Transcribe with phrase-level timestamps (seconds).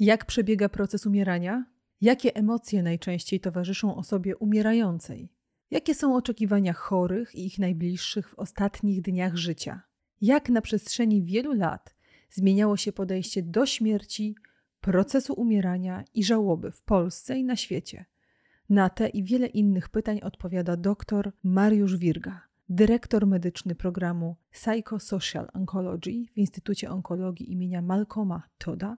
[0.00, 1.64] Jak przebiega proces umierania?
[2.00, 5.32] Jakie emocje najczęściej towarzyszą osobie umierającej?
[5.70, 9.82] Jakie są oczekiwania chorych i ich najbliższych w ostatnich dniach życia?
[10.20, 11.94] Jak na przestrzeni wielu lat
[12.30, 14.36] zmieniało się podejście do śmierci,
[14.80, 18.04] procesu umierania i żałoby w Polsce i na świecie?
[18.68, 26.26] Na te i wiele innych pytań odpowiada dr Mariusz Wirga, dyrektor medyczny programu Psychosocial Oncology
[26.32, 28.96] w Instytucie Onkologii imienia Malcolma Toda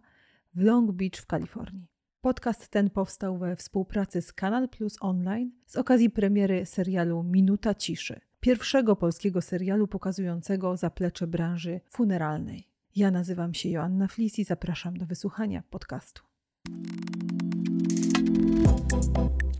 [0.54, 1.86] w Long Beach w Kalifornii.
[2.20, 8.20] Podcast ten powstał we współpracy z Kanal Plus Online z okazji premiery serialu Minuta Ciszy,
[8.40, 12.68] pierwszego polskiego serialu pokazującego zaplecze branży funeralnej.
[12.96, 16.22] Ja nazywam się Joanna Flis i zapraszam do wysłuchania podcastu.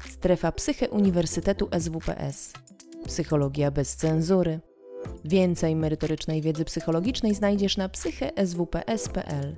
[0.09, 2.53] Strefa Psyche Uniwersytetu SWPS.
[3.07, 4.61] Psychologia bez cenzury.
[5.25, 9.57] Więcej merytorycznej wiedzy psychologicznej znajdziesz na psycheswps.pl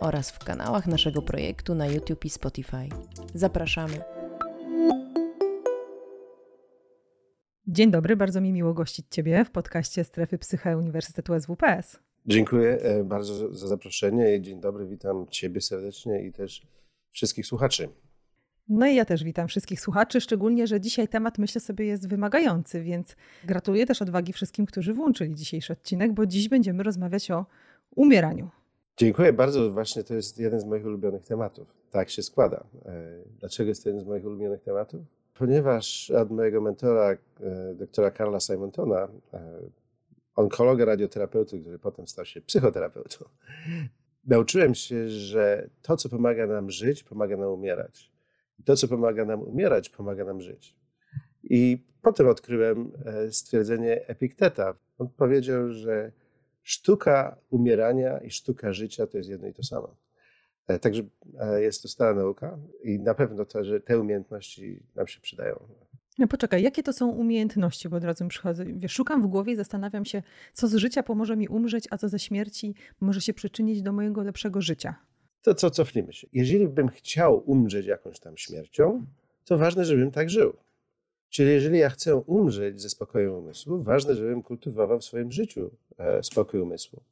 [0.00, 2.88] oraz w kanałach naszego projektu na YouTube i Spotify.
[3.34, 4.00] Zapraszamy.
[7.66, 11.98] Dzień dobry, bardzo mi miło gościć Ciebie w podcaście Strefy Psyche Uniwersytetu SWPS.
[12.26, 14.40] Dziękuję e, bardzo za zaproszenie.
[14.40, 16.66] Dzień dobry, witam Ciebie serdecznie i też
[17.10, 17.88] wszystkich słuchaczy.
[18.68, 22.82] No i ja też witam wszystkich słuchaczy, szczególnie, że dzisiaj temat myślę sobie jest wymagający,
[22.82, 27.46] więc gratuluję też odwagi wszystkim, którzy włączyli dzisiejszy odcinek, bo dziś będziemy rozmawiać o
[27.94, 28.50] umieraniu.
[28.98, 29.70] Dziękuję bardzo.
[29.70, 31.74] Właśnie to jest jeden z moich ulubionych tematów.
[31.90, 32.66] Tak się składa.
[32.86, 35.00] E, dlaczego jest to jeden z moich ulubionych tematów?
[35.34, 39.60] Ponieważ od mojego mentora, e, doktora Karla Simontona, e,
[40.36, 43.24] onkologa, radioterapeuty, który potem stał się psychoterapeutą,
[44.26, 48.12] nauczyłem się, że to, co pomaga nam żyć, pomaga nam umierać.
[48.58, 50.76] I to, co pomaga nam umierać, pomaga nam żyć.
[51.42, 52.92] I potem odkryłem
[53.30, 54.74] stwierdzenie Epikteta.
[54.98, 56.12] On powiedział, że
[56.68, 59.96] sztuka umierania i sztuka życia to jest jedno i to samo.
[60.66, 61.02] E, także
[61.40, 65.60] e, jest to stara nauka i na pewno to, że te umiejętności nam się przydają.
[66.18, 68.64] No poczekaj, jakie to są umiejętności, bo od razu mi przychodzę.
[68.64, 70.22] Wiesz, szukam w głowie i zastanawiam się,
[70.52, 74.22] co z życia pomoże mi umrzeć, a co ze śmierci może się przyczynić do mojego
[74.22, 74.94] lepszego życia.
[75.42, 76.26] To co, cofnijmy się.
[76.32, 79.06] Jeżeli bym chciał umrzeć jakąś tam śmiercią,
[79.44, 80.56] to ważne, żebym tak żył.
[81.28, 85.70] Czyli jeżeli ja chcę umrzeć ze spokojem umysłu, ważne, żebym kultywował w swoim życiu
[86.22, 87.02] spokój umysłu.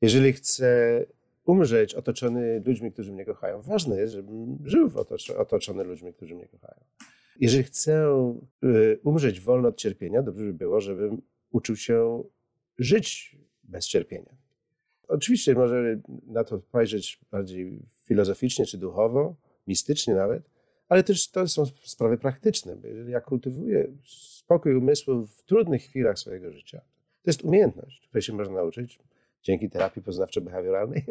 [0.00, 1.00] Jeżeli chcę
[1.44, 4.90] umrzeć otoczony ludźmi, którzy mnie kochają, ważne jest, żebym żył
[5.36, 6.80] otoczony ludźmi, którzy mnie kochają.
[7.40, 7.92] Jeżeli chcę
[8.62, 8.68] e,
[9.04, 12.24] umrzeć wolno od cierpienia, dobrze by było, żebym uczył się
[12.78, 14.36] żyć bez cierpienia.
[15.08, 20.42] Oczywiście może na to spojrzeć bardziej filozoficznie czy duchowo, mistycznie nawet,
[20.88, 22.76] ale też to są sprawy praktyczne.
[22.84, 23.92] Jeżeli ja kultywuję
[24.38, 26.80] spokój umysłu w trudnych chwilach swojego życia,
[27.22, 28.98] to jest umiejętność, której się można nauczyć
[29.42, 31.02] dzięki terapii poznawczo-behawioralnej,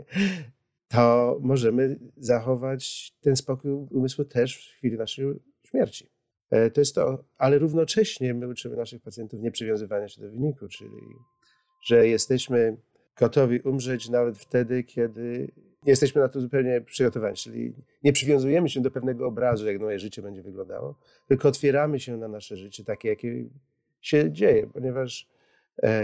[0.93, 5.25] to możemy zachować ten spokój umysłu też w chwili naszej
[5.63, 6.09] śmierci.
[6.49, 10.91] E, to jest to, ale równocześnie my uczymy naszych pacjentów nieprzywiązywania się do wyniku, czyli
[11.81, 12.77] że jesteśmy
[13.19, 15.51] gotowi umrzeć nawet wtedy, kiedy
[15.83, 17.73] nie jesteśmy na to zupełnie przygotowani, czyli
[18.03, 20.95] nie przywiązujemy się do pewnego obrazu, jak moje życie będzie wyglądało,
[21.27, 23.45] tylko otwieramy się na nasze życie takie, jakie
[24.01, 25.27] się dzieje, ponieważ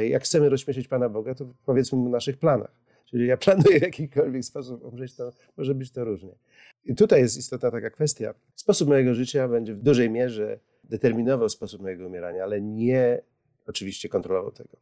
[0.09, 2.71] jak chcemy rozśmieszyć Pana Boga, to powiedzmy mu o naszych planach.
[3.05, 6.35] Czyli ja planuję w jakikolwiek sposób umrzeć, to może być to różnie.
[6.85, 8.33] I tutaj jest istotna taka kwestia.
[8.55, 13.21] Sposób mojego życia będzie w dużej mierze determinował sposób mojego umierania, ale nie
[13.67, 14.77] oczywiście kontrolował tego.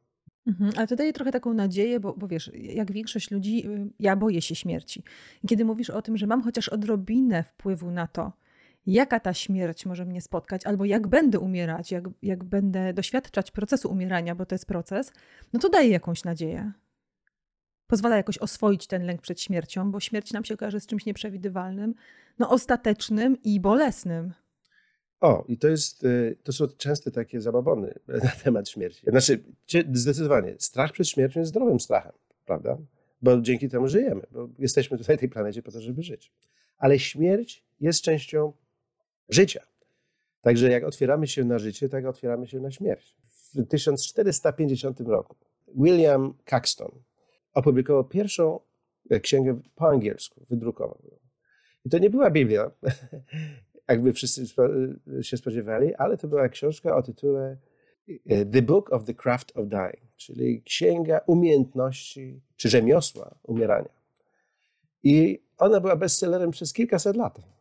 [0.48, 4.16] Mhm, ale to daje trochę taką nadzieję, bo, bo wiesz, jak większość ludzi, y, ja
[4.16, 5.04] boję się śmierci.
[5.48, 8.32] Kiedy mówisz o tym, że mam chociaż odrobinę wpływu na to,
[8.86, 13.92] jaka ta śmierć może mnie spotkać, albo jak będę umierać, jak, jak będę doświadczać procesu
[13.92, 15.12] umierania, bo to jest proces,
[15.54, 16.72] no to daje jakąś nadzieję.
[17.88, 21.94] Pozwala jakoś oswoić ten lęk przed śmiercią, bo śmierć nam się okaże z czymś nieprzewidywalnym,
[22.40, 24.34] no ostatecznym i bolesnym.
[25.22, 27.94] O, i to jest, y, to są częste takie zababony
[28.24, 29.02] na temat śmierci.
[29.08, 29.44] Znaczy,
[29.94, 32.12] zdecydowanie, strach przed śmiercią jest zdrowym strachem,
[32.46, 32.78] prawda?
[33.22, 36.32] Bo dzięki temu żyjemy, bo jesteśmy tutaj na tej planecie po to, żeby żyć.
[36.78, 38.54] Ale śmierć jest częścią
[39.30, 39.64] życia.
[40.42, 43.16] Także jak otwieramy się na życie, tak otwieramy się na śmierć.
[43.54, 45.36] W 1450 roku
[45.76, 46.92] William Caxton
[47.54, 48.60] opublikował pierwszą
[49.10, 51.18] e, księgę po angielsku, wydrukował ją.
[51.86, 52.72] I to nie była Biblia,
[53.90, 54.46] jakby wszyscy
[55.22, 57.58] się spodziewali, ale to była książka o tytule
[58.26, 63.90] e, The Book of the Craft of Dying, czyli księga umiejętności czy rzemiosła umierania.
[65.04, 67.55] I ona była bestsellerem przez kilkaset lat.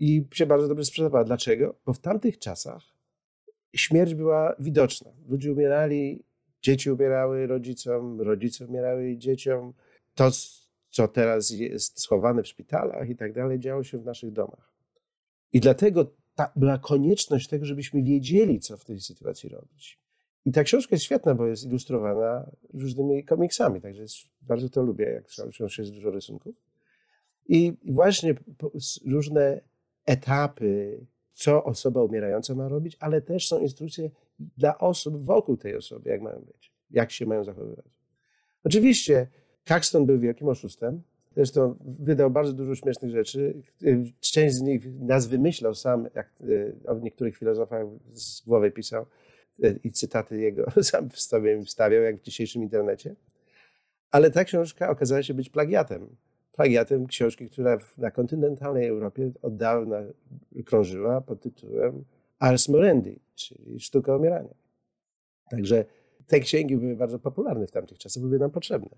[0.00, 1.24] I się bardzo dobrze sprzedawała.
[1.24, 1.74] Dlaczego?
[1.86, 2.82] Bo w tamtych czasach
[3.76, 5.10] śmierć była widoczna.
[5.28, 6.24] Ludzie umierali,
[6.62, 9.72] dzieci umierały rodzicom, rodzice umierały dzieciom.
[10.14, 10.30] To,
[10.90, 14.74] co teraz jest schowane w szpitalach i tak dalej, działo się w naszych domach.
[15.52, 20.00] I dlatego ta, była konieczność tego, żebyśmy wiedzieli, co w tej sytuacji robić.
[20.44, 25.04] I ta książka jest świetna, bo jest ilustrowana różnymi komiksami, także jest, bardzo to lubię,
[25.04, 26.54] jak w książce jest dużo rysunków.
[27.48, 28.34] I, i właśnie
[29.06, 29.60] różne
[30.10, 36.10] etapy, co osoba umierająca ma robić, ale też są instrukcje dla osób wokół tej osoby,
[36.10, 37.86] jak mają być, jak się mają zachowywać.
[38.64, 39.26] Oczywiście
[39.64, 41.02] Caxton był wielkim oszustem,
[41.36, 43.62] Zresztą wydał bardzo dużo śmiesznych rzeczy.
[44.20, 46.32] Część z nich nas wymyślał sam, jak
[46.86, 49.06] e, o niektórych filozofach z głowy pisał
[49.62, 53.14] e, i cytaty jego sam w sobie wstawiał, jak w dzisiejszym internecie.
[54.10, 56.16] Ale ta książka okazała się być plagiatem.
[56.60, 59.96] Plagiatem książki, która na kontynentalnej Europie od dawna
[60.64, 62.04] krążyła pod tytułem
[62.38, 64.54] Ars Morendi, czyli Sztuka umierania.
[65.50, 65.84] Także
[66.26, 68.96] te księgi były bardzo popularne w tamtych czasach, były nam potrzebne.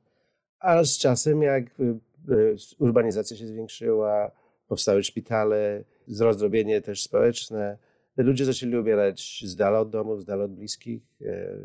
[0.58, 1.98] A z czasem, jak y,
[2.32, 4.30] y, urbanizacja się zwiększyła,
[4.68, 5.84] powstały szpitale,
[6.20, 7.78] rozdrobienie też społeczne,
[8.16, 11.56] ludzie zaczęli umierać z dala od domów, z dala od bliskich, e,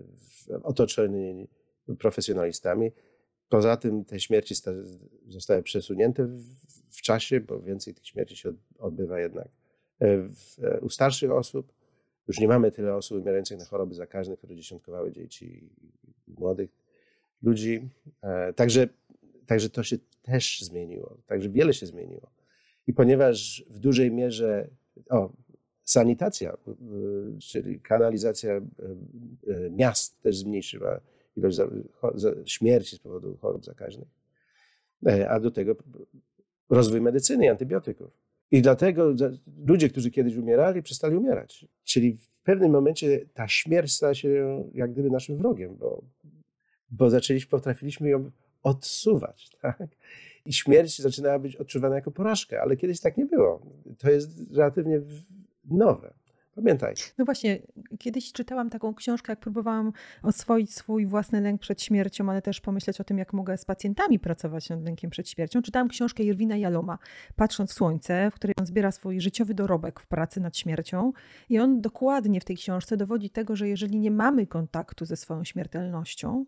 [0.64, 1.48] otoczeni
[2.00, 2.92] profesjonalistami.
[3.50, 4.56] Poza tym te śmierci
[5.28, 6.28] zostały przesunięte
[6.90, 9.48] w czasie, bo więcej tych śmierci się odbywa jednak
[10.02, 11.74] e, u starszych osób.
[12.28, 15.70] Już nie mamy tyle osób umierających na choroby zakaźne, które dziesiątkowały dzieci
[16.28, 16.70] i młodych
[17.42, 17.90] ludzi.
[18.22, 18.88] E, także,
[19.46, 21.18] także to się też zmieniło.
[21.28, 22.32] Także wiele się zmieniło.
[22.88, 24.70] I ponieważ w dużej mierze
[25.10, 25.30] o,
[25.84, 26.58] sanitacja,
[27.40, 31.02] czyli kanalizacja e, e, miast też zmniejszyła
[31.38, 31.60] ilość
[32.46, 34.08] śmierci z powodu chorób zakaźnych,
[35.30, 35.76] a do tego
[36.70, 38.12] rozwój medycyny i antybiotyków.
[38.52, 39.14] I dlatego
[39.66, 41.66] ludzie, którzy kiedyś umierali, przestali umierać.
[41.84, 46.04] Czyli w pewnym momencie ta śmierć stała się jak gdyby naszym wrogiem, bo
[46.90, 48.32] bo zaczęliśmy, potrafiliśmy ją
[48.64, 49.50] odsuwać.
[49.62, 49.88] Tak?
[50.46, 53.62] I śmierć zaczynała być odczuwana jako porażka, ale kiedyś tak nie było.
[53.98, 55.02] To jest relatywnie
[55.66, 56.14] nowe.
[56.58, 56.94] Pamiętaj.
[57.18, 57.60] No właśnie,
[58.00, 59.92] kiedyś czytałam taką książkę, jak próbowałam
[60.24, 64.20] oswoić swój własny lęk przed śmiercią, ale też pomyśleć o tym, jak mogę z pacjentami
[64.20, 65.62] pracować nad lękiem przed śmiercią.
[65.62, 66.98] Czytałam książkę Irwina Jaloma,
[67.36, 71.14] Patrząc w słońce, w której on zbiera swój życiowy dorobek w pracy nad śmiercią.
[71.50, 75.44] I on dokładnie w tej książce dowodzi tego, że jeżeli nie mamy kontaktu ze swoją
[75.44, 76.46] śmiertelnością,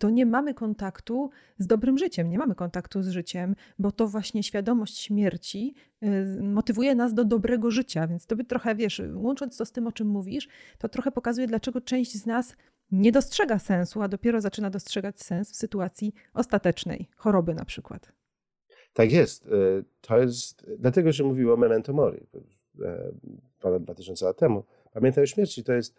[0.00, 4.42] to nie mamy kontaktu z dobrym życiem, nie mamy kontaktu z życiem, bo to właśnie
[4.42, 8.06] świadomość śmierci y, motywuje nas do dobrego życia.
[8.06, 10.48] Więc to by trochę, wiesz, łącząc to z tym, o czym mówisz,
[10.78, 12.56] to trochę pokazuje, dlaczego część z nas
[12.90, 18.12] nie dostrzega sensu, a dopiero zaczyna dostrzegać sens w sytuacji ostatecznej, choroby na przykład.
[18.92, 19.46] Tak jest.
[19.46, 22.26] Y, to jest, dlatego się mówiło o memento mori
[22.82, 23.12] e,
[23.60, 24.64] ponad 2000 lat temu.
[24.92, 25.64] Pamiętaj o śmierci.
[25.64, 25.96] To jest,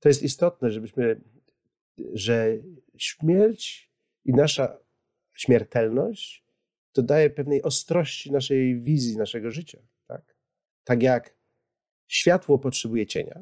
[0.00, 1.20] to jest istotne, żebyśmy
[2.12, 2.58] że
[2.96, 3.90] śmierć
[4.24, 4.78] i nasza
[5.32, 6.44] śmiertelność
[6.94, 9.78] dodaje pewnej ostrości naszej wizji, naszego życia.
[10.06, 10.34] Tak,
[10.84, 11.34] tak jak
[12.08, 13.40] światło potrzebuje cienia,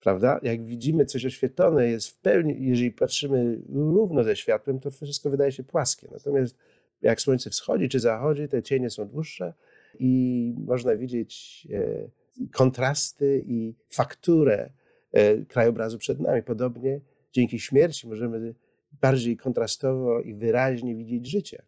[0.00, 0.40] prawda?
[0.42, 5.52] Jak widzimy coś oświetlone, jest w pełni, jeżeli patrzymy równo ze światłem, to wszystko wydaje
[5.52, 6.08] się płaskie.
[6.12, 6.56] Natomiast
[7.02, 9.54] jak słońce wschodzi czy zachodzi, te cienie są dłuższe
[9.98, 12.08] i można widzieć e,
[12.50, 14.70] kontrasty i fakturę
[15.12, 16.42] e, krajobrazu przed nami.
[16.42, 17.00] Podobnie
[17.32, 18.54] dzięki śmierci możemy
[19.00, 21.62] bardziej kontrastowo i wyraźnie widzieć życie.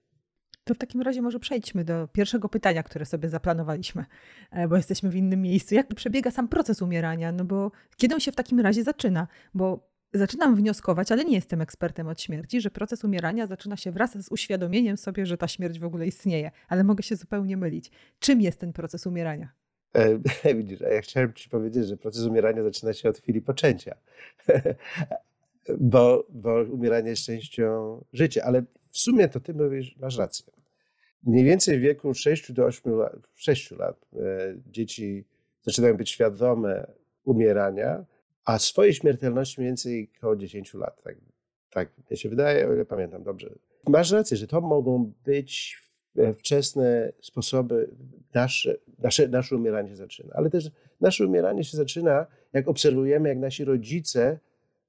[0.64, 4.05] To w takim razie może przejdźmy do pierwszego pytania, które sobie zaplanowaliśmy,
[4.50, 5.74] e, bo jesteśmy w innym miejscu.
[5.74, 7.32] Jak przebiega sam proces umierania?
[7.32, 9.29] No bo kiedy on się w takim razie zaczyna?
[9.55, 14.24] Bo zaczynam wnioskować, ale nie jestem ekspertem od śmierci, że proces umierania zaczyna się wraz
[14.24, 17.91] z uświadomieniem sobie, że ta śmierć w ogóle istnieje, ale mogę się zupełnie mylić.
[18.19, 19.53] Czym jest ten proces umierania?
[19.93, 23.96] E, widzisz, a ja chciałem Ci powiedzieć, że proces umierania zaczyna się od chwili poczęcia.
[25.78, 28.42] bo, bo umieranie jest częścią życia.
[28.44, 30.52] Ale w sumie to ty mówisz, masz rację.
[31.22, 34.18] Mniej więcej w wieku 6 do 8 lat, 6 lat e,
[34.66, 35.24] dzieci
[35.62, 36.86] zaczynają być świadome
[37.24, 38.04] umierania,
[38.44, 41.02] a swojej śmiertelności mniej więcej około 10 lat.
[41.02, 41.16] Tak,
[41.70, 43.54] tak mi się wydaje, o ile pamiętam dobrze.
[43.88, 45.84] Masz rację, że to mogą być
[46.38, 47.90] wczesne sposoby,
[48.34, 50.34] nasze, nasze, nasze umieranie się zaczyna.
[50.34, 54.38] Ale też nasze umieranie się zaczyna, jak obserwujemy, jak nasi rodzice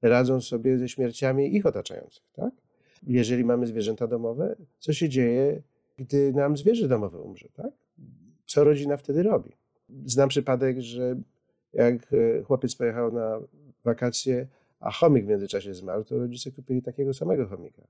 [0.10, 2.24] radzą sobie ze śmierciami ich otaczających.
[2.34, 2.54] Tak?
[3.08, 5.62] Jeżeli mamy zwierzęta domowe, co się dzieje,
[5.98, 7.48] gdy nam zwierzę domowe umrze?
[7.54, 7.72] Tak?
[8.46, 9.52] Co rodzina wtedy robi?
[10.06, 11.16] Znam przypadek, że
[11.74, 13.40] jak e, chłopiec pojechał na
[13.84, 14.48] wakacje,
[14.80, 17.82] a chomik w międzyczasie zmarł, to rodzice kupili takiego samego chomika.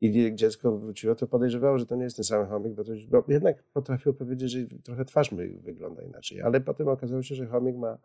[0.00, 3.24] I dziecko wróciło, to podejrzewało, że to nie jest ten sam chomik, bo, to, bo
[3.28, 5.30] jednak potrafiło powiedzieć, że trochę twarz
[5.60, 6.42] wygląda inaczej.
[6.42, 7.98] Ale potem okazało się, że chomik ma,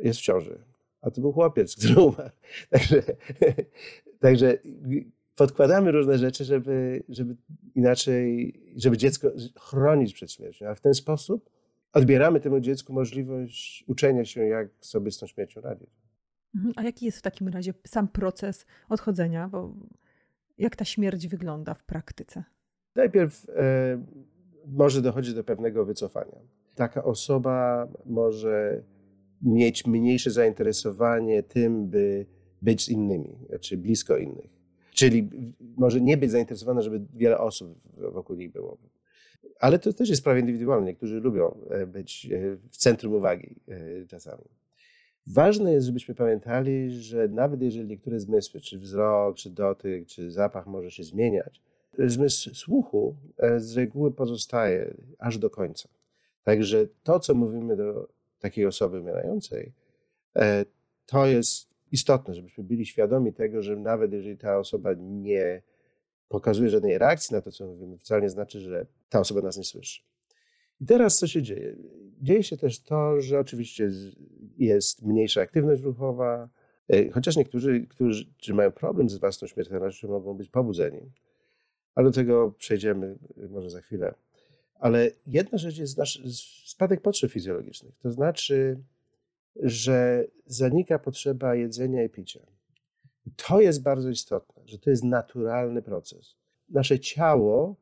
[0.00, 0.58] jest w ciąży
[1.00, 2.30] a to był chłopiec, który umarł.
[2.70, 3.02] Także,
[4.20, 4.58] także
[5.34, 7.36] podkładamy różne rzeczy, żeby, żeby
[7.74, 9.28] inaczej, żeby dziecko
[9.60, 11.50] chronić przed śmiercią, a w ten sposób
[11.92, 15.90] odbieramy temu dziecku możliwość uczenia się, jak sobie z tą śmiercią radzić.
[16.54, 16.74] Mhm.
[16.76, 19.48] A jaki jest w takim razie sam proces odchodzenia?
[19.48, 19.74] Bo
[20.58, 22.44] jak ta śmierć wygląda w praktyce?
[22.94, 24.04] Najpierw e,
[24.66, 26.38] może dochodzić do pewnego wycofania.
[26.74, 28.82] Taka osoba może
[29.42, 32.26] mieć mniejsze zainteresowanie tym, by
[32.62, 34.58] być z innymi, czy blisko innych.
[34.90, 35.28] Czyli
[35.76, 37.78] może nie być zainteresowana, żeby wiele osób
[38.12, 38.78] wokół niej było.
[39.60, 40.86] Ale to też jest sprawa indywidualna.
[40.86, 44.44] Niektórzy lubią e, być e, w centrum uwagi e, czasami.
[45.26, 50.66] Ważne jest, żebyśmy pamiętali, że nawet jeżeli niektóre zmysły, czy wzrok, czy dotyk, czy zapach
[50.66, 51.62] może się zmieniać,
[51.98, 53.14] zmysł słuchu
[53.56, 55.88] z reguły pozostaje aż do końca.
[56.44, 59.72] Także to, co mówimy do takiej osoby umierającej,
[61.06, 65.62] to jest istotne, żebyśmy byli świadomi tego, że nawet jeżeli ta osoba nie
[66.28, 69.64] pokazuje żadnej reakcji na to, co mówimy, wcale nie znaczy, że ta osoba nas nie
[69.64, 70.02] słyszy.
[70.80, 71.76] I teraz co się dzieje?
[72.20, 73.90] Dzieje się też to, że oczywiście
[74.58, 76.48] jest mniejsza aktywność ruchowa,
[76.88, 81.00] e, chociaż niektórzy, którzy mają problem z własną śmiertelnością, mogą być pobudzeni.
[81.94, 84.14] Ale do tego przejdziemy e, może za chwilę.
[84.78, 86.22] Ale jedna rzecz jest nasz
[86.66, 87.94] spadek potrzeb fizjologicznych.
[88.02, 88.78] To znaczy,
[89.56, 92.40] że zanika potrzeba jedzenia i picia.
[93.26, 96.34] I to jest bardzo istotne, że to jest naturalny proces.
[96.68, 97.76] Nasze ciało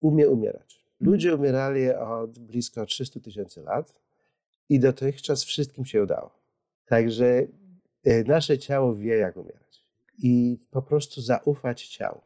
[0.00, 0.84] umie umierać.
[1.00, 3.94] Ludzie umierali od blisko 300 tysięcy lat
[4.68, 6.30] i dotychczas wszystkim się udało.
[6.86, 7.46] Także
[8.04, 9.86] e, nasze ciało wie, jak umierać.
[10.18, 12.20] I po prostu zaufać ciału.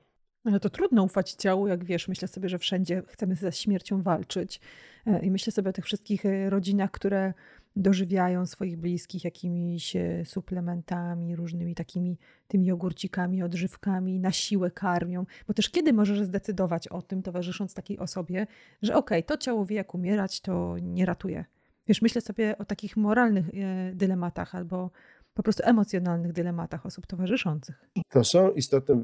[0.47, 2.09] Ale to trudno ufać ciału, jak wiesz.
[2.09, 4.61] Myślę sobie, że wszędzie chcemy ze śmiercią walczyć.
[5.07, 7.35] E, I myślę sobie o tych wszystkich e, rodzinach, które
[7.77, 15.27] dożywiają swoich bliskich jakimiś e, suplementami, różnymi takimi tymi jogurcikami, odżywkami, na siłę karmią.
[15.47, 18.47] Bo też kiedy możesz zdecydować o tym, towarzysząc takiej osobie,
[18.83, 21.45] że okej, okay, to ciało wie jak umierać, to nie ratuje.
[21.89, 23.47] Wiesz, myślę sobie o takich moralnych
[23.93, 24.91] dylematach albo
[25.37, 27.91] po prostu emocjonalnych dylematach osób towarzyszących.
[28.09, 28.97] To są istotne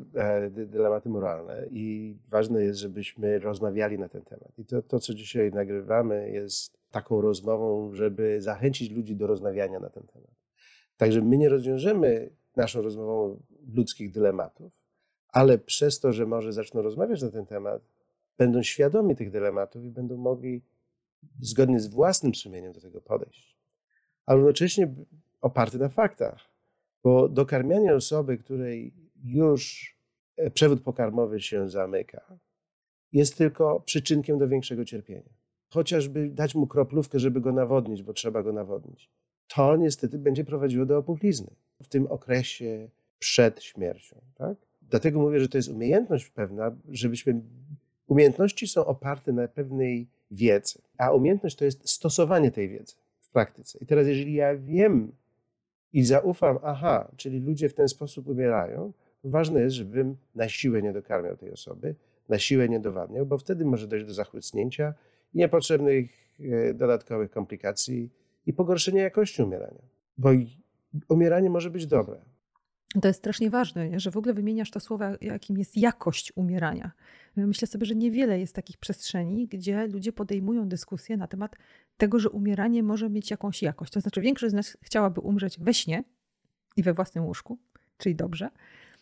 [0.51, 4.59] dylematy moralne i ważne jest, żebyśmy rozmawiali na ten temat.
[4.59, 9.91] I to, to, co dzisiaj nagrywamy, jest taką rozmową, żeby zachęcić ludzi do rozmawiania na
[9.91, 10.31] ten temat.
[10.97, 13.43] Także my nie rozwiążemy naszą rozmową
[13.75, 14.73] ludzkich dylematów,
[15.29, 17.83] ale przez to, że może zaczną rozmawiać na ten temat,
[18.39, 20.62] będą świadomi tych dylematów i będą mogli
[21.41, 23.57] zgodnie z własnym sumieniem do tego podejść.
[24.27, 24.95] A równocześnie
[25.43, 26.53] oparty na faktach.
[27.05, 28.95] Bo dokarmianie osoby, której
[29.25, 29.95] już
[30.37, 32.39] e, przewód pokarmowy się zamyka,
[33.13, 35.31] jest tylko przyczynkiem do większego cierpienia.
[35.69, 39.11] Chociażby dać mu kroplówkę, żeby go nawodnić, bo trzeba go nawodnić.
[39.49, 41.51] To niestety będzie prowadziło do opuchlizny
[41.83, 44.21] w tym okresie przed śmiercią.
[44.35, 44.57] Tak?
[44.83, 47.41] Dlatego mówię, że to jest umiejętność pewna, żebyśmy.
[48.07, 53.79] Umiejętności są oparte na pewnej wiedzy, a umiejętność to jest stosowanie tej wiedzy w praktyce.
[53.81, 55.13] I teraz, jeżeli ja wiem,
[55.93, 58.93] i zaufam, aha, czyli ludzie w ten sposób umierają,
[59.25, 61.95] ważne jest, żebym na siłę nie dokarmiał tej osoby,
[62.29, 64.95] na siłę nie dowadniał, bo wtedy może dojść do zachłycnięcia
[65.35, 68.11] i niepotrzebnych e, dodatkowych komplikacji
[68.47, 69.83] i pogorszenia jakości umierania.
[70.19, 70.31] Bo
[71.09, 72.17] umieranie może być dobre.
[73.01, 76.93] To jest strasznie ważne, że w ogóle wymieniasz to słowo, jakim jest jakość umierania.
[77.37, 81.57] Myślę sobie, że niewiele jest takich przestrzeni, gdzie ludzie podejmują dyskusję na temat
[81.97, 83.93] tego, że umieranie może mieć jakąś jakość.
[83.93, 86.05] To znaczy, większość z nas chciałaby umrzeć we śnie
[86.77, 87.59] i we własnym łóżku,
[87.97, 88.51] czyli dobrze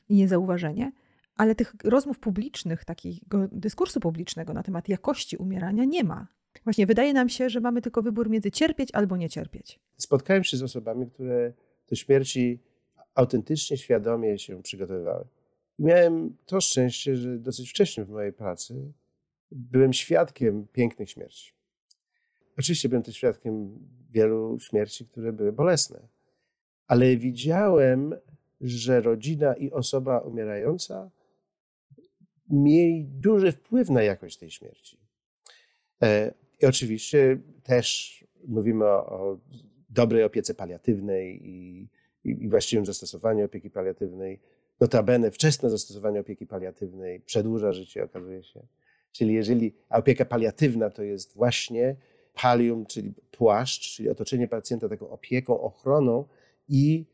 [0.08, 0.92] i niezauważenie,
[1.37, 6.26] ale tych rozmów publicznych, takiego dyskursu publicznego na temat jakości umierania nie ma.
[6.64, 9.80] Właśnie wydaje nam się, że mamy tylko wybór między cierpieć albo nie cierpieć.
[9.96, 11.52] Spotkałem się z osobami, które
[11.88, 12.58] do śmierci
[13.14, 15.25] autentycznie, świadomie się przygotowywały.
[15.80, 18.92] Miałem to szczęście, że dosyć wcześnie w mojej pracy
[19.50, 21.52] byłem świadkiem pięknych śmierci.
[22.58, 23.78] Oczywiście byłem też świadkiem
[24.10, 26.08] wielu śmierci, które były bolesne,
[26.87, 28.14] ale widziałem,
[28.60, 31.10] że rodzina i osoba umierająca
[32.50, 34.99] mieli duży wpływ na jakość tej śmierci.
[36.02, 39.38] E, I oczywiście też mówimy o, o
[39.88, 41.88] dobrej opiece paliatywnej i,
[42.25, 44.40] i, i właściwym zastosowaniu opieki paliatywnej.
[44.80, 48.60] Notabene wczesne zastosowanie opieki paliatywnej przedłuża życie, okazuje się.
[49.12, 51.96] Czyli jeżeli opieka paliatywna to jest właśnie
[52.34, 56.25] palium, czyli płaszcz, czyli otoczenie pacjenta taką opieką, ochroną
[56.68, 57.04] i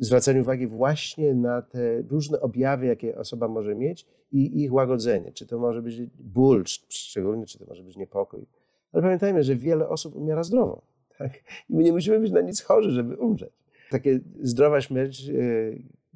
[0.00, 5.32] zwracanie uwagi właśnie na te różne objawy, jakie osoba może mieć i ich łagodzenie.
[5.32, 8.46] Czy to może być ból, szczególnie, czy to może być niepokój.
[8.92, 10.82] Ale pamiętajmy, że wiele osób umiera zdrowo.
[11.18, 11.32] Tak?
[11.70, 13.52] I my nie musimy być na nic chorzy, żeby umrzeć.
[13.90, 15.34] Takie zdrowa śmierć, e,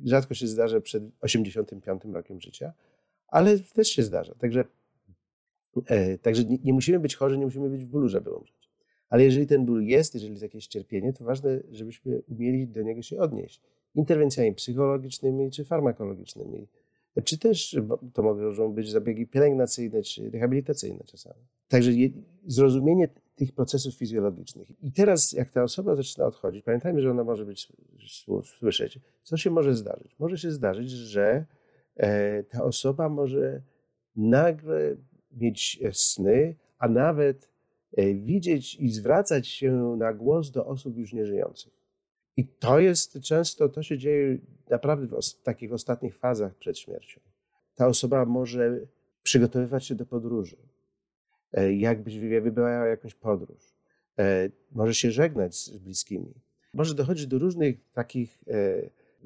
[0.04, 2.72] rzadko się zdarza przed 85 rokiem życia,
[3.28, 4.34] ale też się zdarza.
[4.34, 4.64] Także,
[5.86, 8.70] e, także nie, nie, musimy być chorzy, nie musimy być w bólu, żeby umrzeć.
[9.08, 13.02] Ale jeżeli ten ból jest, jeżeli jest jakieś cierpienie, to ważne, żebyśmy umieli do niego
[13.02, 13.60] się odnieść.
[13.94, 16.66] Interwencjami psychologicznymi czy farmakologicznymi.
[17.24, 17.76] Czy też
[18.12, 21.40] to mogą być zabiegi pielęgnacyjne czy rehabilitacyjne czasami.
[21.68, 21.90] Także
[22.46, 24.84] zrozumienie tych procesów fizjologicznych.
[24.84, 27.72] I teraz, jak ta osoba zaczyna odchodzić, pamiętajmy, że ona może być
[28.44, 30.18] słyszeć, co się może zdarzyć?
[30.18, 31.46] Może się zdarzyć, że
[31.96, 33.62] e, ta osoba może
[34.16, 34.96] nagle
[35.32, 37.48] mieć sny, a nawet
[37.96, 41.72] e, widzieć i zwracać się na głos do osób już nieżyjących.
[42.36, 44.38] I to jest często, to się dzieje
[44.70, 47.20] naprawdę w takich ostatnich fazach przed śmiercią.
[47.74, 48.80] Ta osoba może
[49.22, 50.71] przygotowywać się do podróży E,
[51.60, 53.74] jakbyś wybrała jakąś podróż.
[54.18, 56.34] E, może się żegnać z bliskimi.
[56.74, 58.38] Może dochodzić do różnych takich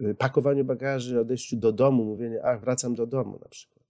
[0.00, 3.87] e, pakowaniu bagaży, odejściu do domu, mówienie, ach, wracam do domu na przykład.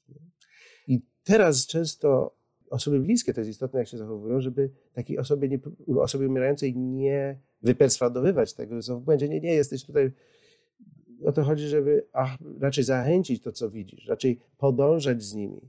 [0.88, 2.36] I teraz często
[2.70, 5.58] osoby bliskie, to jest istotne, jak się zachowują, żeby takiej osobie, nie,
[6.00, 9.28] osobie umierającej nie wyperswadowywać tego, że są w błędzie.
[9.28, 10.12] Nie, nie, jesteś tutaj.
[11.24, 15.60] O to chodzi, żeby ach, raczej zachęcić to, co widzisz, raczej podążać z nimi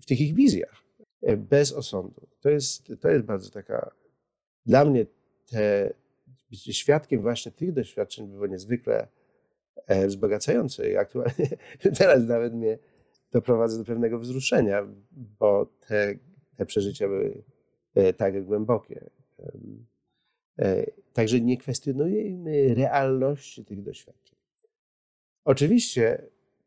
[0.00, 0.87] w tych ich wizjach.
[1.22, 2.26] E, bez osądu.
[2.40, 3.90] To jest, to jest bardzo taka,
[4.66, 5.06] dla mnie
[5.50, 5.94] te,
[6.50, 9.08] bycie świadkiem właśnie tych doświadczeń było niezwykle
[9.86, 11.48] e, wzbogacające i aktualnie
[11.98, 12.78] teraz nawet mnie
[13.32, 16.14] doprowadza do pewnego wzruszenia, bo te,
[16.56, 17.42] te przeżycia były
[17.94, 19.10] e, tak głębokie.
[21.12, 24.38] Także nie kwestionujemy realności tych doświadczeń.
[25.44, 26.22] Oczywiście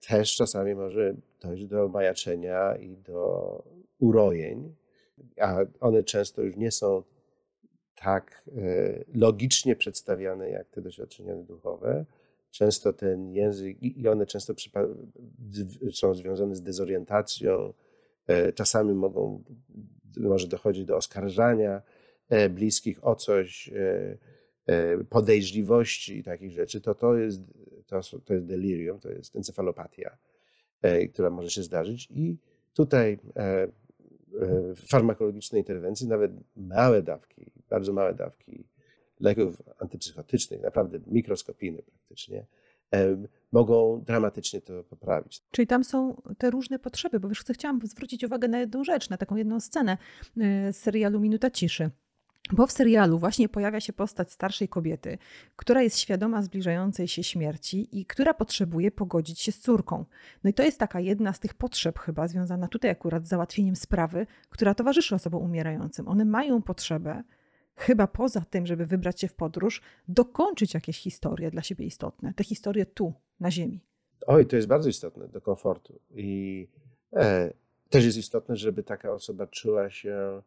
[0.08, 3.64] też czasami może dojść do majaczenia i do
[4.00, 4.76] urojeń,
[5.40, 7.04] a one często już nie są
[7.96, 12.06] tak e, logicznie przedstawiane jak te doświadczenia duchowe.
[12.52, 14.54] Często ten język, i one często
[15.92, 17.74] są związane z dezorientacją,
[18.28, 19.44] e, czasami mogą,
[20.18, 21.82] może dochodzić do oskarżania
[22.30, 23.72] e, bliskich o coś,
[25.10, 27.42] podejrzliwości i takich rzeczy, to to jest,
[28.12, 30.18] to, to jest delirium, to jest encefalopatia,
[31.14, 32.38] która może się zdarzyć i
[32.74, 33.20] tutaj
[34.40, 38.64] E, farmakologicznej interwencji, nawet małe dawki, bardzo małe dawki
[39.20, 42.46] leków antypsychotycznych, naprawdę mikroskopijne praktycznie,
[43.52, 45.44] mogą dramatycznie to poprawić.
[45.52, 49.18] Czyli tam są te różne potrzeby, bo wiesz, chciałam zwrócić uwagę na jedną rzecz, na
[49.18, 49.98] taką jedną scenę
[50.38, 51.90] e, z serialu Minuta Ciszy.
[52.52, 55.18] Bo w serialu właśnie pojawia się postać starszej kobiety,
[55.56, 60.06] która jest świadoma zbliżającej się śmierci i która potrzebuje pogodzić się z córką.
[60.44, 63.76] No i to jest taka jedna z tych potrzeb, chyba związana tutaj akurat z załatwieniem
[63.76, 66.08] sprawy, która towarzyszy osobom umierającym.
[66.08, 67.24] One mają potrzebę,
[67.76, 72.34] chyba poza tym, żeby wybrać się w podróż, dokończyć jakieś historie dla siebie istotne.
[72.34, 73.80] Te historie tu, na Ziemi.
[74.28, 76.00] Oj, to jest bardzo istotne do komfortu.
[76.12, 76.68] I
[77.14, 77.54] e,
[77.90, 80.42] też jest istotne, żeby taka osoba czuła się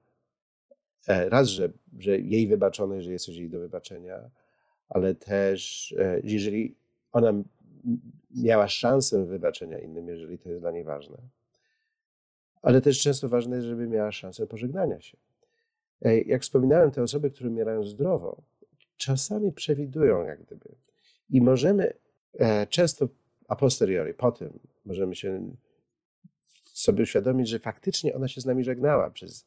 [1.06, 4.30] raz, że, że jej wybaczone, że jest coś jej do wybaczenia,
[4.88, 6.76] ale też e, jeżeli
[7.12, 7.32] ona
[8.36, 11.16] miała szansę wybaczenia innym, jeżeli to jest dla niej ważne.
[12.62, 15.16] Ale też często ważne jest, żeby miała szansę pożegnania się.
[16.02, 18.42] E, jak wspominałem, te osoby, które umierają zdrowo,
[18.96, 20.74] czasami przewidują jak gdyby.
[21.30, 21.92] I możemy
[22.68, 23.08] często
[23.48, 25.50] a posteriori, po tym możemy się
[26.64, 29.46] sobie uświadomić, że faktycznie ona się z nami żegnała przez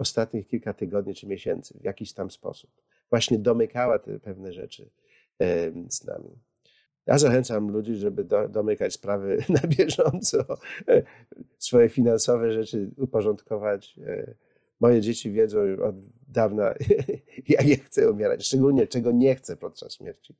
[0.00, 2.70] ostatnich kilka tygodni czy miesięcy w jakiś tam sposób.
[3.10, 4.90] Właśnie domykała te pewne rzeczy
[5.88, 6.38] z nami.
[7.06, 10.38] Ja zachęcam ludzi, żeby do, domykać sprawy na bieżąco,
[10.88, 11.02] e,
[11.58, 13.98] swoje finansowe rzeczy uporządkować.
[14.06, 14.34] E,
[14.80, 15.94] moje dzieci wiedzą od
[16.28, 16.74] dawna,
[17.48, 20.34] jak ja chcę umierać, szczególnie czego nie chcę podczas śmierci,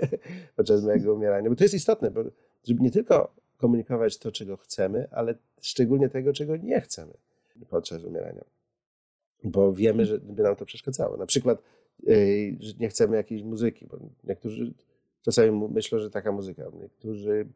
[0.56, 1.50] podczas mojego umierania.
[1.50, 2.24] Bo to jest istotne, bo
[2.64, 7.12] żeby nie tylko komunikować to, czego chcemy, ale szczególnie tego, czego nie chcemy
[7.70, 8.55] podczas umierania
[9.44, 11.16] bo wiemy, że by nam to przeszkadzało.
[11.16, 11.62] Na przykład,
[12.60, 14.74] że nie chcemy jakiejś muzyki, bo niektórzy
[15.22, 17.46] czasami myślą, że taka muzyka, niektórzy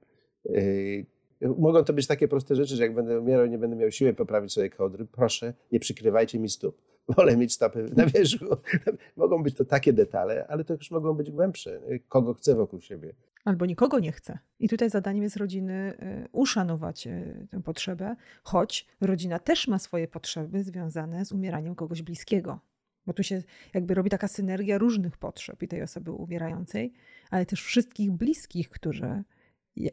[1.58, 4.52] mogą to być takie proste rzeczy, że jak będę umierał nie będę miał siły poprawić
[4.52, 6.82] sobie kołdry, proszę, nie przykrywajcie mi stóp.
[7.16, 8.46] Wolę mieć stopy na wierzchu.
[9.16, 11.80] mogą być to takie detale, ale to już mogą być głębsze.
[12.08, 13.14] Kogo chcę wokół siebie.
[13.44, 14.38] Albo nikogo nie chce.
[14.58, 20.08] I tutaj zadaniem jest rodziny y, uszanować y, tę potrzebę, choć rodzina też ma swoje
[20.08, 22.60] potrzeby związane z umieraniem kogoś bliskiego.
[23.06, 23.42] Bo tu się
[23.74, 26.92] jakby robi taka synergia różnych potrzeb i tej osoby umierającej,
[27.30, 29.22] ale też wszystkich bliskich, którzy,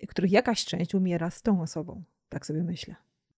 [0.08, 2.04] których jakaś część umiera z tą osobą.
[2.30, 2.96] Tak sobie myślę.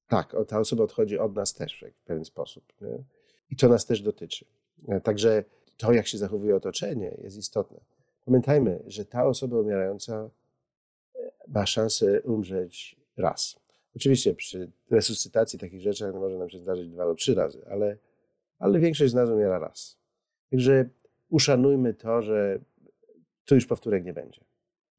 [0.08, 2.74] Tak, ta osoba odchodzi od nas też w pewien sposób.
[2.82, 3.04] Nie?
[3.50, 4.46] I to nas też dotyczy.
[5.04, 5.44] Także
[5.78, 7.80] to, jak się zachowuje otoczenie, jest istotne.
[8.30, 10.30] Pamiętajmy, że ta osoba umierająca
[11.16, 13.60] e, ma szansę umrzeć raz.
[13.96, 17.98] Oczywiście przy resuscytacji takich rzeczy może nam się zdarzyć dwa lub trzy razy, ale,
[18.60, 19.98] ale większość z nas umiera raz.
[20.52, 20.90] Także
[21.30, 22.60] uszanujmy to, że
[23.46, 24.42] tu już powtórek nie będzie.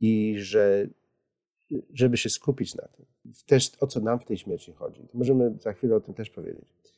[0.00, 0.86] I że
[1.94, 3.06] żeby się skupić na tym.
[3.46, 5.00] Też o co nam w tej śmierci chodzi.
[5.00, 6.89] To możemy za chwilę o tym też powiedzieć.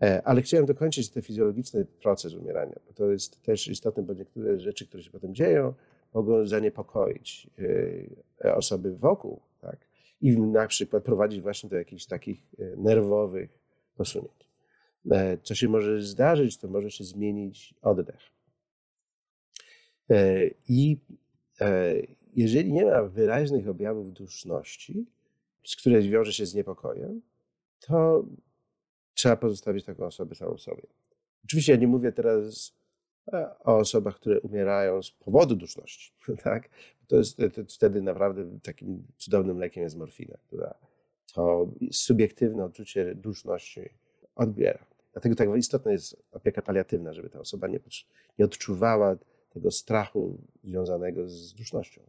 [0.00, 4.60] E, ale chciałem dokończyć ten fizjologiczny proces umierania, bo to jest też istotne, bo niektóre
[4.60, 5.74] rzeczy, które się potem dzieją,
[6.14, 7.50] mogą zaniepokoić
[8.44, 9.76] e, osoby wokół, tak?
[10.20, 13.58] I na przykład prowadzić właśnie do jakichś takich e, nerwowych
[13.96, 14.42] posunięć.
[15.42, 18.20] Co się może zdarzyć, to może się zmienić oddech.
[20.68, 20.96] I
[22.36, 25.06] jeżeli nie ma wyraźnych objawów duszności,
[25.64, 27.22] z które wiąże się z niepokojem,
[27.80, 28.24] to
[29.14, 30.82] trzeba pozostawić taką osobę samą sobie.
[31.44, 32.74] Oczywiście ja nie mówię teraz
[33.32, 36.12] e, o osobach, które umierają z powodu duszności.
[36.44, 36.68] Tak?
[37.06, 40.74] To jest to wtedy naprawdę takim cudownym lekiem jest morfina, która
[41.34, 43.88] to subiektywne odczucie duszności
[44.36, 44.86] odbiera.
[45.12, 47.80] Dlatego tak istotna jest opieka paliatywna, żeby ta osoba nie,
[48.38, 49.16] nie odczuwała
[49.50, 52.02] tego strachu związanego z dusznością.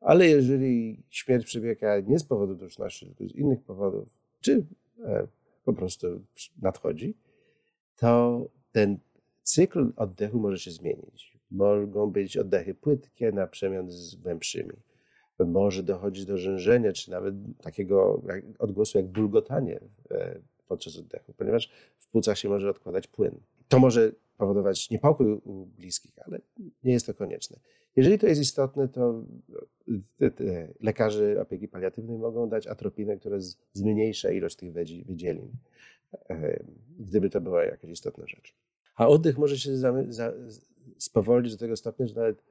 [0.00, 4.66] Ale jeżeli śmierć przebiega nie z powodu duszności, tylko z innych powodów, czy
[5.04, 5.26] e,
[5.64, 6.06] po prostu
[6.62, 7.14] nadchodzi,
[7.96, 8.40] to
[8.72, 8.98] ten
[9.42, 11.38] cykl oddechu może się zmienić.
[11.50, 14.72] Mogą być oddechy płytkie na przemian z głębszymi.
[15.38, 18.22] Może dochodzić do rzężenia, czy nawet takiego
[18.58, 23.40] odgłosu jak bulgotanie e, podczas oddechu, ponieważ w płucach się może odkładać płyn.
[23.68, 26.40] To może powodować niepokój u bliskich, ale
[26.84, 27.58] nie jest to konieczne.
[27.96, 29.24] Jeżeli to jest istotne, to
[30.80, 33.36] lekarze opieki paliatywnej mogą dać atropinę, która
[33.72, 34.72] zmniejsza ilość tych
[35.06, 35.52] wydzielin,
[36.98, 38.54] gdyby to była jakaś istotna rzecz.
[38.96, 39.70] A oddech może się
[40.98, 42.42] spowolnić do tego stopnia, że nawet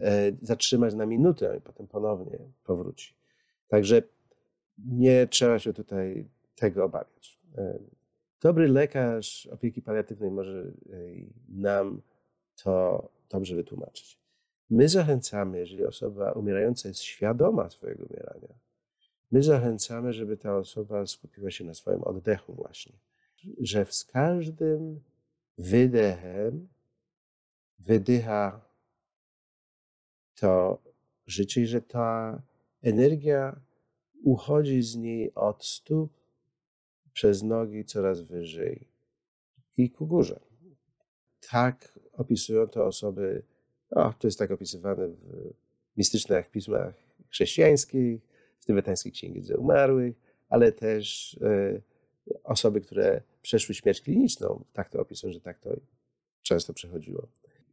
[0.00, 3.14] e, zatrzymać na minutę, i potem ponownie powróci.
[3.68, 4.02] Także
[4.78, 6.24] nie trzeba się tutaj
[6.56, 7.38] tego obawiać.
[8.40, 10.72] Dobry lekarz opieki paliatywnej może
[11.48, 12.02] nam
[12.62, 14.18] to dobrze wytłumaczyć.
[14.70, 18.54] My zachęcamy, jeżeli osoba umierająca jest świadoma swojego umierania,
[19.32, 22.92] my zachęcamy, żeby ta osoba skupiła się na swoim oddechu właśnie.
[23.60, 25.00] Że z każdym
[25.58, 26.68] wydechem
[27.78, 28.60] wydycha
[30.34, 30.82] to
[31.26, 32.42] życie i że ta
[32.82, 33.60] energia
[34.24, 36.19] uchodzi z niej od stóp
[37.12, 38.86] przez nogi coraz wyżej
[39.76, 40.40] i ku górze.
[41.50, 43.42] Tak opisują to osoby
[43.90, 45.52] o, to jest tak opisywane w
[45.96, 46.94] mistycznych pismach
[47.28, 48.20] chrześcijańskich,
[48.58, 50.16] w tybetańskiej księdze umarłych,
[50.48, 51.80] ale też e,
[52.44, 55.70] osoby, które przeszły śmierć kliniczną, tak to opisują, że tak to
[56.42, 57.28] często przechodziło.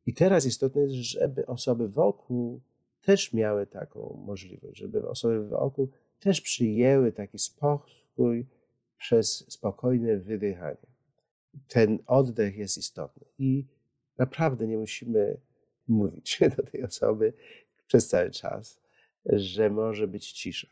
[0.06, 2.62] I teraz istotne jest, żeby osoby wokół
[3.02, 8.46] też miały taką możliwość, żeby osoby wokół też przyjęły taki spokój
[8.98, 10.88] przez spokojne wydychanie.
[11.68, 13.66] Ten oddech jest istotny i
[14.18, 15.38] naprawdę nie musimy
[15.88, 17.34] mówić do tej osoby
[17.88, 18.82] przez cały czas,
[19.26, 20.68] że może być cisza.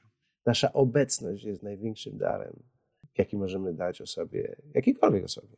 [0.45, 2.63] Nasza obecność jest największym darem,
[3.17, 5.57] jaki możemy dać osobie, jakiejkolwiek osobie.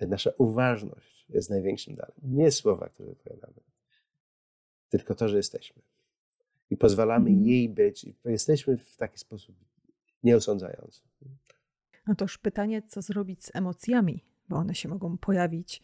[0.00, 2.16] Nasza uważność jest największym darem.
[2.22, 3.60] Nie słowa, które wypowiadamy,
[4.88, 5.82] tylko to, że jesteśmy.
[6.70, 7.46] I pozwalamy mhm.
[7.46, 8.06] jej być.
[8.24, 9.56] Jesteśmy w taki sposób
[10.22, 11.02] nieosądzający.
[12.06, 15.82] No toż pytanie, co zrobić z emocjami, bo one się mogą pojawić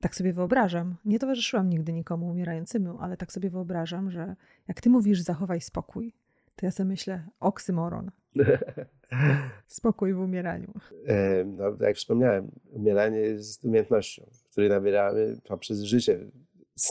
[0.00, 4.36] tak sobie wyobrażam, nie towarzyszyłam nigdy nikomu umierającemu, ale tak sobie wyobrażam, że
[4.68, 6.12] jak ty mówisz zachowaj spokój,
[6.56, 8.10] to ja sobie myślę oksymoron.
[9.66, 10.72] Spokój w umieraniu.
[11.06, 16.18] E, no, tak jak wspomniałem, umieranie jest umiejętnością, której nabieramy poprzez życie.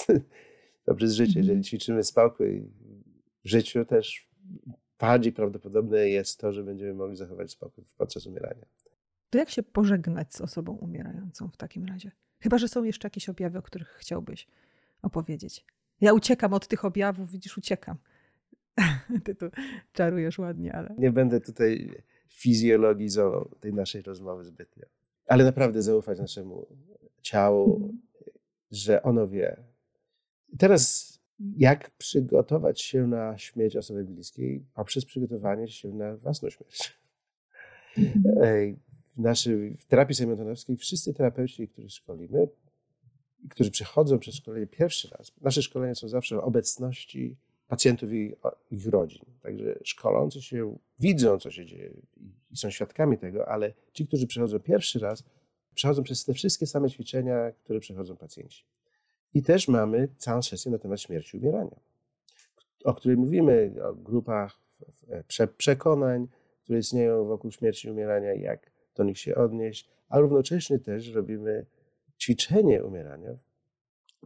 [0.86, 1.40] poprzez życie.
[1.40, 1.64] Jeżeli mhm.
[1.64, 2.72] ćwiczymy spokój
[3.46, 4.30] w życiu, też
[5.00, 8.66] bardziej prawdopodobne jest to, że będziemy mogli zachować spokój podczas umierania.
[9.30, 12.12] To jak się pożegnać z osobą umierającą w takim razie?
[12.40, 14.48] Chyba, że są jeszcze jakieś objawy, o których chciałbyś
[15.02, 15.66] opowiedzieć.
[16.02, 17.98] Ja uciekam od tych objawów, widzisz, uciekam.
[19.26, 19.46] Ty tu
[19.94, 20.96] czarujesz ładnie, ale.
[20.98, 24.86] Nie będę tutaj fizjologizował tej naszej rozmowy zbytnio.
[25.28, 26.68] Ale naprawdę zaufać naszemu
[27.22, 28.02] ciału, mhm.
[28.72, 29.64] że ono wie.
[30.58, 31.09] teraz,
[31.58, 37.00] jak przygotować się na śmierć osoby bliskiej poprzez przygotowanie się na własną śmierć.
[37.98, 38.80] Mhm
[39.20, 42.48] w, naszej, w terapii sejmontonowskiej wszyscy terapeuci, których szkolimy,
[43.50, 47.36] którzy przechodzą przez szkolenie pierwszy raz, nasze szkolenia są zawsze o obecności
[47.68, 48.36] pacjentów i
[48.72, 49.22] ich rodzin.
[49.42, 51.92] Także szkolący się widzą, co się dzieje
[52.52, 55.24] i są świadkami tego, ale ci, którzy przechodzą pierwszy raz,
[55.76, 58.64] przechodzą przez te wszystkie same ćwiczenia, które przechodzą pacjenci.
[59.34, 61.80] I też mamy całą sesję na temat śmierci i umierania,
[62.84, 64.60] o której mówimy, o grupach
[65.28, 66.28] prze, przekonań,
[66.64, 71.66] które istnieją wokół śmierci i umierania, jak do nich się odnieść, a równocześnie też robimy
[72.20, 73.38] ćwiczenie umierania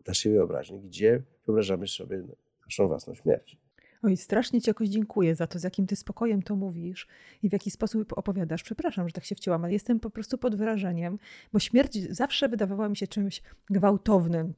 [0.03, 2.23] w naszej wyobraźni, gdzie wyobrażamy sobie
[2.65, 3.57] naszą własną śmierć.
[4.03, 7.07] Oj, strasznie Ci jakoś dziękuję za to, z jakim Ty spokojem to mówisz
[7.43, 8.63] i w jaki sposób opowiadasz.
[8.63, 11.19] Przepraszam, że tak się wcięłam, ale jestem po prostu pod wrażeniem,
[11.53, 14.53] bo śmierć zawsze wydawała mi się czymś gwałtownym,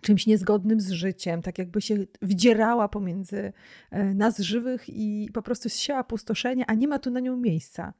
[0.00, 3.52] czymś niezgodnym z życiem, tak jakby się wdzierała pomiędzy
[3.90, 7.94] e, nas żywych i po prostu zsiała pustoszenie, a nie ma tu na nią miejsca.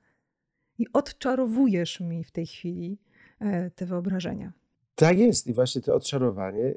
[0.78, 2.98] I odczarowujesz mi w tej chwili
[3.40, 4.52] e, te wyobrażenia.
[4.94, 6.74] Tak jest i właśnie to odczarowanie,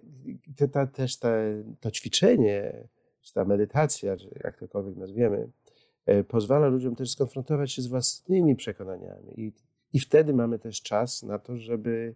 [0.58, 2.88] to, to, też te, to ćwiczenie,
[3.22, 5.50] czy ta medytacja, czy jak tokolwiek nazwiemy,
[6.06, 9.54] e, pozwala ludziom też skonfrontować się z własnymi przekonaniami i,
[9.94, 12.16] i wtedy mamy też czas na to, żeby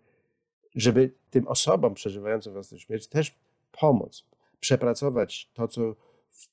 [0.75, 3.35] żeby tym osobom przeżywającym własną śmierć też
[3.71, 4.23] pomóc,
[4.59, 5.95] przepracować to, co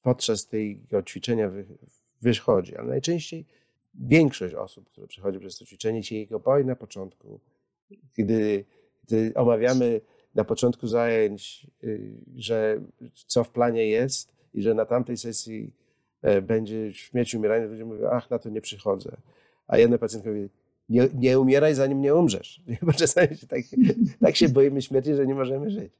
[0.02, 1.50] podczas tego ćwiczenia
[2.22, 2.76] wychodzi.
[2.76, 3.44] Ale najczęściej
[3.94, 7.40] większość osób, które przechodzi przez to ćwiczenie, się jego boi na początku.
[8.16, 8.64] Gdy,
[9.04, 10.00] gdy omawiamy
[10.34, 12.80] na początku zajęć, y, że
[13.26, 15.70] co w planie jest i że na tamtej sesji
[16.22, 19.16] e, będzie śmierć umierania, ludzie mówią, ach, na to nie przychodzę.
[19.66, 20.48] A jedna pacjentka mówi,
[20.92, 22.62] nie, nie umieraj, zanim nie umrzesz.
[22.82, 23.60] Bo czasami się tak,
[24.20, 25.92] tak się boimy śmierci, że nie możemy żyć.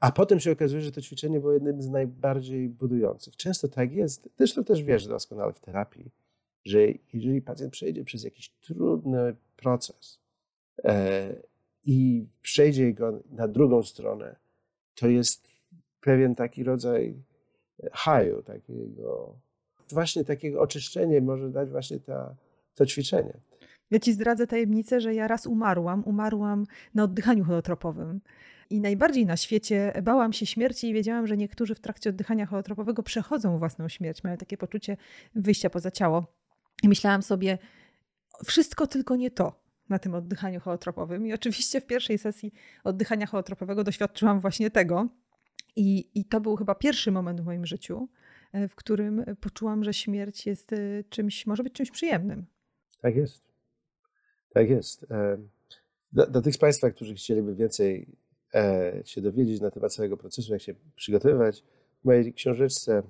[0.00, 3.36] A potem się okazuje, że to ćwiczenie było jednym z najbardziej budujących.
[3.36, 6.10] Często tak jest, zresztą też wiesz doskonale w terapii,
[6.64, 6.78] że
[7.12, 10.18] jeżeli pacjent przejdzie przez jakiś trudny proces
[10.84, 11.34] e,
[11.84, 14.36] i przejdzie go na drugą stronę,
[14.94, 15.48] to jest
[16.00, 17.14] pewien taki rodzaj
[17.92, 19.34] haju, takiego,
[19.90, 22.34] właśnie takiego oczyszczenia może dać właśnie ta,
[22.74, 23.32] to ćwiczenie.
[23.90, 26.02] Ja ci zdradzę tajemnicę, że ja raz umarłam.
[26.06, 28.20] Umarłam na oddychaniu holotropowym.
[28.70, 33.02] I najbardziej na świecie bałam się śmierci i wiedziałam, że niektórzy w trakcie oddychania holotropowego
[33.02, 34.96] przechodzą własną śmierć, mają takie poczucie
[35.34, 36.26] wyjścia poza ciało.
[36.82, 37.58] I myślałam sobie,
[38.44, 41.26] wszystko tylko nie to na tym oddychaniu holotropowym.
[41.26, 42.52] I oczywiście w pierwszej sesji
[42.84, 45.08] oddychania holotropowego doświadczyłam właśnie tego.
[45.76, 48.08] I, I to był chyba pierwszy moment w moim życiu,
[48.52, 50.76] e, w którym poczułam, że śmierć jest e,
[51.08, 52.46] czymś, może być czymś przyjemnym.
[53.00, 53.49] Tak jest.
[54.54, 55.06] Tak jest.
[55.10, 55.38] E,
[56.12, 58.06] dla, dla tych z Państwa, którzy chcieliby więcej
[58.54, 61.64] e, się dowiedzieć na temat całego procesu, jak się przygotowywać,
[62.02, 63.02] w mojej książeczce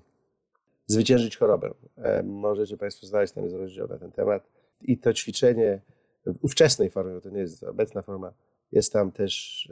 [0.87, 1.75] Zwyciężyć chorobę.
[1.97, 4.51] E, możecie Państwo znaleźć tam jest rozdział na ten temat.
[4.83, 5.81] I to ćwiczenie
[6.27, 8.33] w ówczesnej formie, bo to nie jest obecna forma,
[8.73, 9.69] jest tam też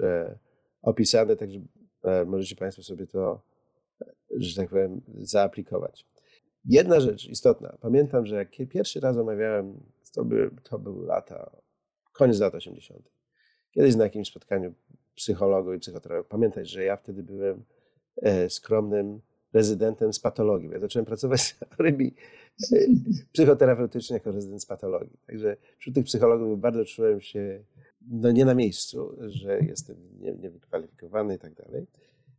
[0.82, 1.60] opisane, także
[2.26, 3.42] możecie Państwo sobie to,
[4.30, 6.06] że tak powiem, zaaplikować.
[6.64, 7.76] Jedna rzecz istotna.
[7.80, 11.50] Pamiętam, że jak pierwszy raz omawiałem to, by, to były lata,
[12.12, 13.10] koniec lat 80.
[13.70, 14.74] Kiedyś na jakimś spotkaniu
[15.14, 16.28] psychologu i psychoterapeuty.
[16.28, 17.64] Pamiętaj, że ja wtedy byłem
[18.22, 19.20] e, skromnym
[19.52, 20.70] rezydentem z patologii.
[20.70, 22.14] Ja zacząłem pracować z chorymi
[22.72, 22.76] e,
[23.32, 25.18] psychoterapeutycznymi jako rezydent z patologii.
[25.26, 27.64] Także wśród tych psychologów bardzo czułem się
[28.10, 31.86] no, nie na miejscu, że jestem niewykwalifikowany i tak dalej.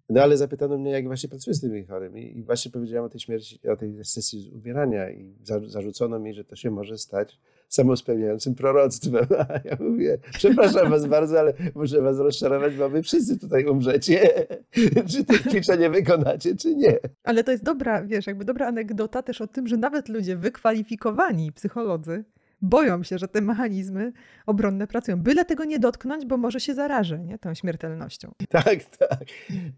[0.10, 3.20] No ale zapytano mnie, jak właśnie pracuję z tymi chorymi i właśnie powiedziałem o tej
[3.20, 9.28] śmierci, o tej sesji umierania i zarzucono mi, że to się może stać samospełniającym proroctwem.
[9.50, 14.30] A ja mówię, przepraszam was bardzo, ale muszę was rozczarować, bo wy wszyscy tutaj umrzecie.
[15.12, 16.98] czy to ćwiczenie wykonacie, czy nie.
[17.24, 21.52] Ale to jest dobra, wiesz, jakby dobra anegdota też o tym, że nawet ludzie wykwalifikowani
[21.52, 22.24] psycholodzy
[22.62, 24.12] boją się, że te mechanizmy
[24.46, 25.22] obronne pracują.
[25.22, 27.38] Byle tego nie dotknąć, bo może się zarażę nie?
[27.38, 28.32] tą śmiertelnością.
[28.50, 29.24] Tak, tak.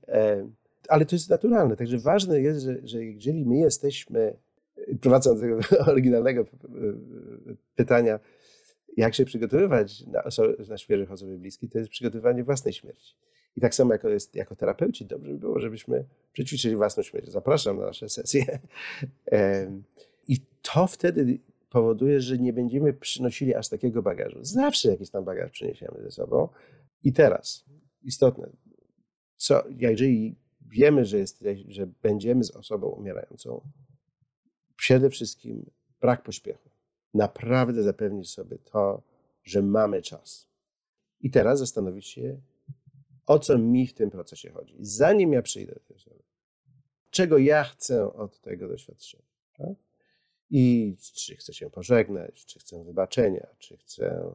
[0.08, 0.47] E,
[0.89, 1.75] ale to jest naturalne.
[1.75, 4.34] Także ważne jest, że, że jeżeli my jesteśmy,
[5.01, 5.59] prowadząc do tego
[5.91, 6.45] oryginalnego
[7.75, 8.19] pytania,
[8.97, 10.23] jak się przygotowywać na,
[10.69, 13.15] na świeżych osoby bliskie, to jest przygotowywanie własnej śmierci.
[13.57, 17.29] I tak samo jako, jest, jako terapeuci, dobrze by było, żebyśmy przećwiczyli własną śmierć.
[17.29, 18.59] Zapraszam na nasze sesje.
[20.27, 21.39] I to wtedy
[21.69, 24.39] powoduje, że nie będziemy przynosili aż takiego bagażu.
[24.41, 26.47] Zawsze jakiś tam bagaż przyniesiemy ze sobą.
[27.03, 27.65] I teraz,
[28.03, 28.49] istotne,
[29.37, 30.35] co, jeżeli
[30.69, 33.61] wiemy, że, jest, że będziemy z osobą umierającą,
[34.81, 36.69] przede wszystkim brak pośpiechu.
[37.13, 39.01] Naprawdę zapewnić sobie to,
[39.43, 40.47] że mamy czas.
[41.19, 42.41] I teraz zastanowić się,
[43.25, 44.75] o co mi w tym procesie chodzi.
[44.79, 46.23] Zanim ja przyjdę do tej osoby,
[47.09, 49.23] czego ja chcę od tego doświadczenia.
[49.57, 49.75] Tak?
[50.49, 54.31] I czy chcę się pożegnać, czy chcę wybaczenia, czy chcę,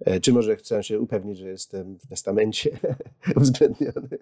[0.00, 2.78] e, czy może chcę się upewnić, że jestem w testamencie
[3.36, 4.18] uwzględniony,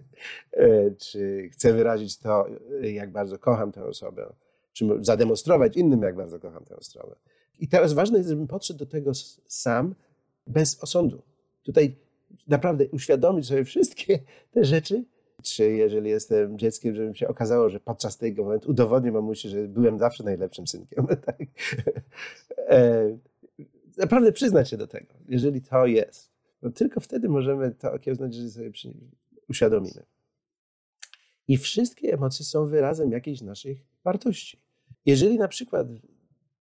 [0.53, 2.47] e, czy chcę wyrazić to,
[2.81, 4.33] jak bardzo kocham tę osobę,
[4.79, 7.17] czy zademonstrować innym, jak bardzo kocham tę osobę.
[7.59, 9.13] I teraz ważne jest, żebym podszedł do tego
[9.47, 9.95] sam,
[10.47, 11.23] bez osądu.
[11.63, 11.97] Tutaj
[12.49, 14.19] naprawdę uświadomić sobie wszystkie
[14.51, 15.05] te rzeczy
[15.43, 19.99] Czy jeżeli jestem dzieckiem, żeby się okazało, że podczas tego momentu udowodnię mamusi, że byłem
[19.99, 21.07] zawsze najlepszym synkiem.
[21.27, 21.37] Tak?
[22.69, 23.19] E,
[23.99, 26.31] naprawdę przyznać się do tego, jeżeli to jest.
[26.63, 28.71] No tylko wtedy możemy to okiełznać, że sobie
[29.49, 30.03] uświadomimy.
[31.49, 34.68] I wszystkie emocje są wyrazem jakiejś naszych wartości.
[35.07, 35.87] Jeżeli na przykład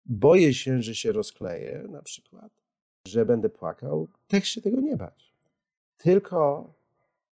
[0.07, 2.53] boję się, że się rozkleję, na przykład,
[3.07, 5.35] że będę płakał, też się tego nie bać.
[5.97, 6.73] Tylko,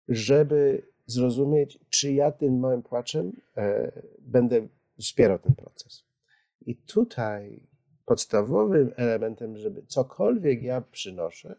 [0.08, 4.68] żeby zrozumieć, czy ja tym małym płaczem e, będę
[5.00, 6.04] wspierał ten proces.
[6.66, 7.62] I tutaj
[8.04, 11.56] podstawowym elementem, żeby cokolwiek ja przynoszę,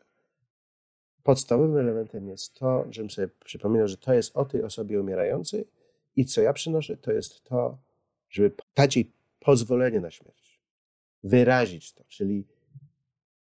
[1.24, 5.68] podstawowym elementem jest to, żebym sobie przypominał, że to jest o tej osobie umierającej
[6.16, 7.78] i co ja przynoszę, to jest to,
[8.30, 10.60] żeby dać jej pozwolenie na śmierć.
[11.24, 12.48] Wyrazić to, czyli,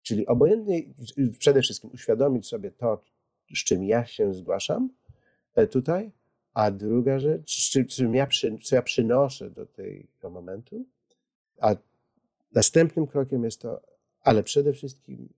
[0.02, 0.82] czyli obojętnie
[1.38, 3.02] przede wszystkim uświadomić sobie to,
[3.54, 4.90] z czym ja się zgłaszam
[5.54, 6.12] e, tutaj,
[6.54, 8.28] a druga rzecz, z czym ja,
[8.62, 10.84] co ja przynoszę do tego momentu,
[11.60, 11.76] a
[12.52, 13.80] następnym krokiem jest to,
[14.22, 15.28] ale przede wszystkim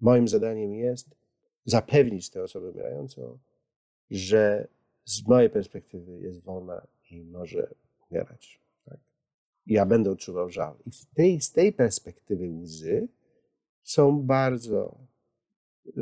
[0.00, 1.16] moim zadaniem jest
[1.64, 3.38] zapewnić tę osobę umierającą,
[4.10, 4.68] że
[5.04, 7.74] z mojej perspektywy jest wolna i może
[8.10, 8.65] umierać.
[9.66, 10.74] Ja będę odczuwał żal.
[10.86, 13.08] I tej, z tej perspektywy łzy
[13.82, 14.98] są bardzo
[15.86, 15.92] y,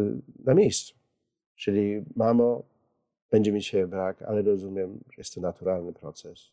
[0.44, 0.94] na miejscu.
[1.56, 2.62] Czyli mamo,
[3.30, 6.50] będzie mi dzisiaj brak, ale rozumiem, że jest to naturalny proces.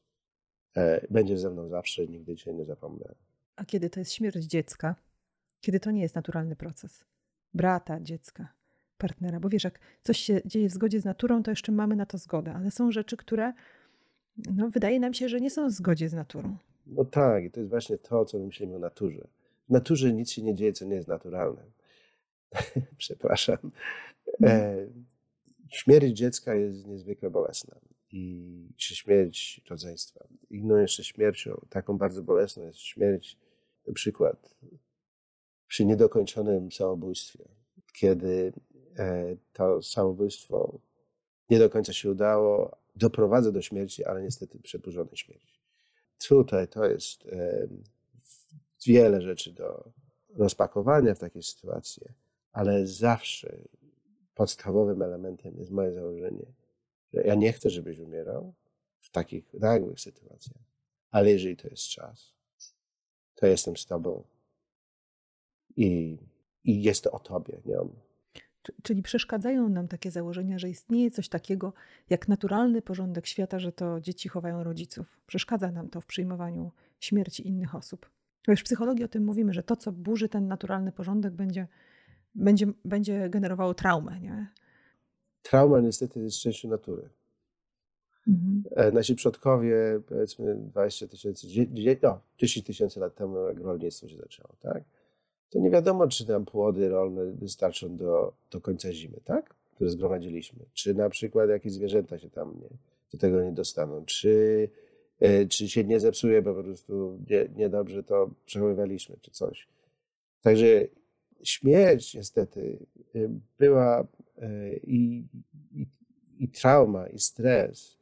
[0.78, 3.16] E, będziesz ze mną zawsze, nigdy cię nie zapomnę.
[3.56, 4.96] A kiedy to jest śmierć dziecka?
[5.62, 7.06] Kiedy to nie jest naturalny proces?
[7.54, 8.62] Brata, dziecka
[8.98, 9.40] partnera.
[9.40, 12.18] Bo wiesz, jak coś się dzieje w zgodzie z naturą, to jeszcze mamy na to
[12.18, 13.54] zgodę, ale są rzeczy, które
[14.56, 16.58] no, wydaje nam się, że nie są w zgodzie z naturą.
[16.92, 19.28] No tak, i to jest właśnie to, co my myślimy o naturze.
[19.70, 21.64] W naturze nic się nie dzieje, co nie jest naturalne.
[22.98, 23.72] Przepraszam.
[24.44, 24.88] E,
[25.70, 27.76] śmierć dziecka jest niezwykle bolesna.
[28.12, 28.46] I
[28.78, 30.28] czy śmierć rodzeństwa.
[30.50, 33.38] Inną jeszcze śmiercią, taką bardzo bolesną jest śmierć,
[33.88, 34.56] na przykład
[35.68, 37.46] przy niedokończonym samobójstwie,
[37.94, 38.54] kiedy
[38.98, 40.80] E, to samobójstwo
[41.50, 45.61] nie do końca się udało, doprowadza do śmierci, ale niestety przedłużonej śmierci.
[46.28, 47.28] Tutaj to jest
[48.86, 49.92] wiele rzeczy do
[50.36, 52.04] rozpakowania w takiej sytuacji,
[52.52, 53.58] ale zawsze
[54.36, 56.46] podstawowym elementem jest moje założenie,
[57.14, 58.54] że ja nie chcę, żebyś umierał
[59.00, 60.64] w takich nagłych sytuacjach,
[61.12, 62.34] ale jeżeli to jest czas,
[63.36, 64.24] to jestem z tobą
[65.76, 66.18] i,
[66.64, 68.11] i jest to o tobie, nie o mnie.
[68.84, 71.74] Czyli przeszkadzają nam takie założenia, że istnieje coś takiego
[72.10, 75.20] jak naturalny porządek świata, że to dzieci chowają rodziców.
[75.28, 78.10] Przeszkadza nam to w przyjmowaniu śmierci innych osób.
[78.48, 81.68] Wiesz, w psychologii o tym mówimy, że to, co burzy ten naturalny porządek, będzie,
[82.36, 84.20] będzie, będzie generowało traumę.
[84.20, 84.48] Nie?
[85.42, 87.10] Trauma niestety jest częścią natury.
[88.28, 88.64] Mhm.
[88.76, 91.48] E, nasi przodkowie, powiedzmy 20 tysięcy,
[92.04, 94.84] no, 10 tysięcy lat temu, jak rolnictwo się zaczęło, tak?
[95.52, 99.56] To nie wiadomo, czy nam płody rolne wystarczą do, do końca zimy, tak?
[99.76, 100.66] Które zgromadziliśmy.
[100.74, 102.70] Czy na przykład jakieś zwierzęta się tam nie,
[103.12, 104.06] do tego nie dostaną.
[104.06, 104.70] Czy,
[105.20, 109.68] e, czy się nie zepsuje, bo po prostu nie, niedobrze to przechowywaliśmy, czy coś.
[110.42, 110.88] Także
[111.44, 112.86] śmierć niestety
[113.16, 113.20] e,
[113.60, 115.26] była e, i,
[115.72, 115.86] i,
[116.40, 117.98] i trauma, i stres.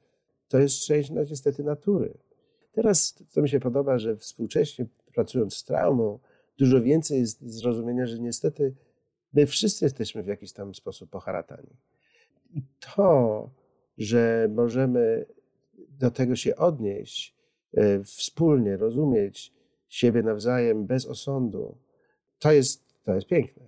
[0.48, 2.14] To jest część no, niestety natury.
[2.72, 6.20] Teraz, co mi się podoba, że współcześnie pracując z traumą,
[6.60, 8.74] dużo więcej jest zrozumienia, że niestety
[9.34, 11.70] my wszyscy jesteśmy w jakiś tam sposób poharatani.
[12.54, 12.62] I
[12.96, 13.50] to,
[13.98, 15.26] że możemy
[16.00, 17.36] do tego się odnieść,
[17.74, 19.54] e, wspólnie rozumieć
[19.90, 21.78] siebie nawzajem bez osądu,
[22.40, 23.64] to jest, to jest piękne.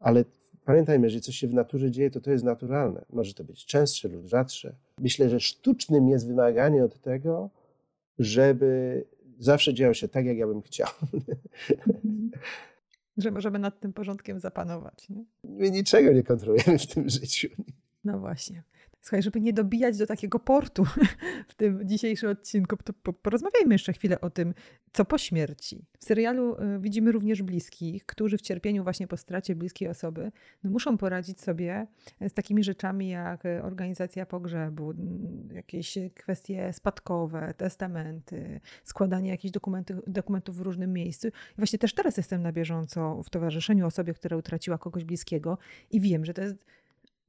[0.00, 0.24] Ale
[0.64, 3.04] pamiętajmy, że coś się w naturze dzieje, to to jest naturalne.
[3.10, 4.74] Może to być częstsze lub rzadsze.
[4.98, 7.50] Myślę, że sztucznym jest wymaganie od tego,
[8.18, 9.04] żeby
[9.38, 10.88] zawsze działo się tak, jak ja bym chciał.
[11.84, 12.30] Mhm.
[13.16, 15.08] Że możemy nad tym porządkiem zapanować.
[15.08, 15.24] Nie?
[15.44, 17.48] My niczego nie kontrolujemy w tym życiu.
[18.04, 18.62] No właśnie.
[19.06, 20.84] Słuchaj, żeby nie dobijać do takiego portu
[21.48, 24.54] w tym dzisiejszym odcinku, to porozmawiajmy jeszcze chwilę o tym,
[24.92, 25.84] co po śmierci.
[25.98, 30.32] W serialu y, widzimy również bliskich, którzy w cierpieniu właśnie po stracie bliskiej osoby
[30.64, 31.86] no muszą poradzić sobie
[32.28, 34.92] z takimi rzeczami jak organizacja pogrzebu,
[35.52, 41.28] jakieś kwestie spadkowe, testamenty, składanie jakichś dokumentów, dokumentów w różnym miejscu.
[41.28, 45.58] I właśnie też teraz jestem na bieżąco w towarzyszeniu osobie, która utraciła kogoś bliskiego
[45.90, 46.64] i wiem, że to jest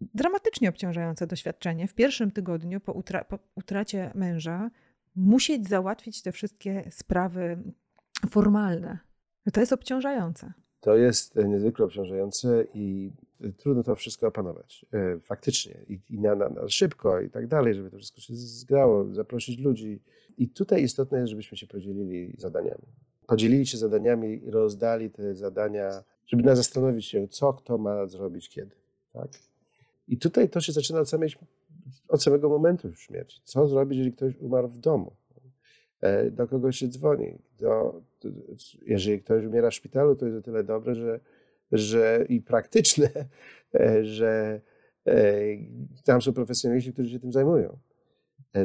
[0.02, 1.88] dramatycznie obciążające doświadczenie.
[1.88, 4.72] W pierwszym tygodniu po, utra po utracie męża
[5.16, 7.58] musieć załatwić te wszystkie sprawy
[8.30, 9.00] formalne.
[9.54, 10.54] To jest obciążające.
[10.80, 13.12] To jest niezwykle obciążające i
[13.58, 17.74] trudno to wszystko opanować, e, faktycznie, i, i na, na, na, szybko i tak dalej,
[17.74, 20.02] żeby to wszystko się zgrało, zaprosić ludzi.
[20.38, 22.88] I tutaj istotne jest, żebyśmy się podzielili zadaniami.
[23.28, 28.50] Podzielili się zadaniami i rozdali te zadania, żeby nas zastanowić się, co kto ma zrobić
[28.50, 28.76] kiedy.
[29.14, 29.28] Tak?
[30.08, 31.30] I tutaj to się zaczyna od, samej,
[32.08, 33.41] od samego momentu śmierci.
[33.43, 35.12] Co zrobić, jeżeli ktoś umarł w domu?
[36.01, 37.38] E, do kogo się dzwoni?
[37.60, 38.01] Do,
[38.82, 41.20] jeżeli ktoś umiera w szpitalu, to jest o tyle dobre, że
[41.72, 43.10] że i praktyczne,
[43.74, 44.62] e, że
[45.08, 45.34] e,
[46.03, 47.78] tam są profesjonaliści, którzy się tym zajmują.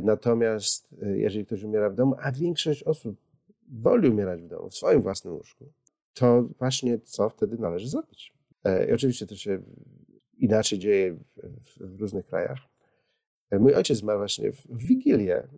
[0.02, 3.16] Natomiast jeżeli ktoś umiera w domu, a większość osób
[3.72, 5.64] woli umierać w domu, w swoim własnym łóżku,
[6.14, 8.32] to właśnie co wtedy należy zrobić?
[8.88, 9.62] I oczywiście to się
[10.44, 12.58] inaczej dzieje w, w, różnych krajach.
[13.52, 15.48] Mój ojciec zmarł właśnie w Wigilię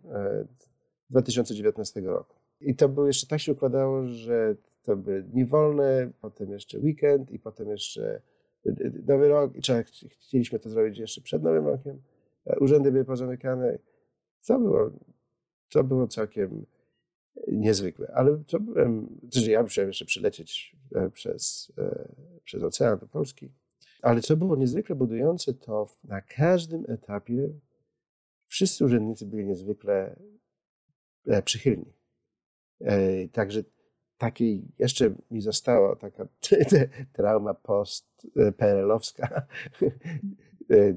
[1.09, 2.35] 2019 roku.
[2.61, 7.31] I to było jeszcze tak się układało, że to były dni wolne, potem jeszcze weekend
[7.31, 8.21] i potem jeszcze
[8.65, 9.55] y, Nowy Rok.
[9.55, 9.61] I
[10.09, 12.01] chcieliśmy to zrobić jeszcze przed Nowym Rokiem.
[12.45, 13.77] E, urzędy były pozamykane.
[14.41, 14.91] Co było,
[15.69, 16.65] to było całkiem
[17.47, 18.11] niezwykłe.
[18.13, 22.07] Ale to byłem, znaczy ja musiałem jeszcze przylecieć e, przez, e,
[22.43, 23.51] przez ocean do Polski.
[24.05, 27.49] Ale co było niezwykle budujące, to na każdym etapie
[28.47, 30.15] wszyscy urzędnicy byli niezwykle
[31.45, 31.93] przychylni.
[33.31, 33.63] Także
[34.17, 36.27] takiej jeszcze mi została taka
[37.13, 39.27] trauma post-PRL-owska,
[40.71, 40.95] e,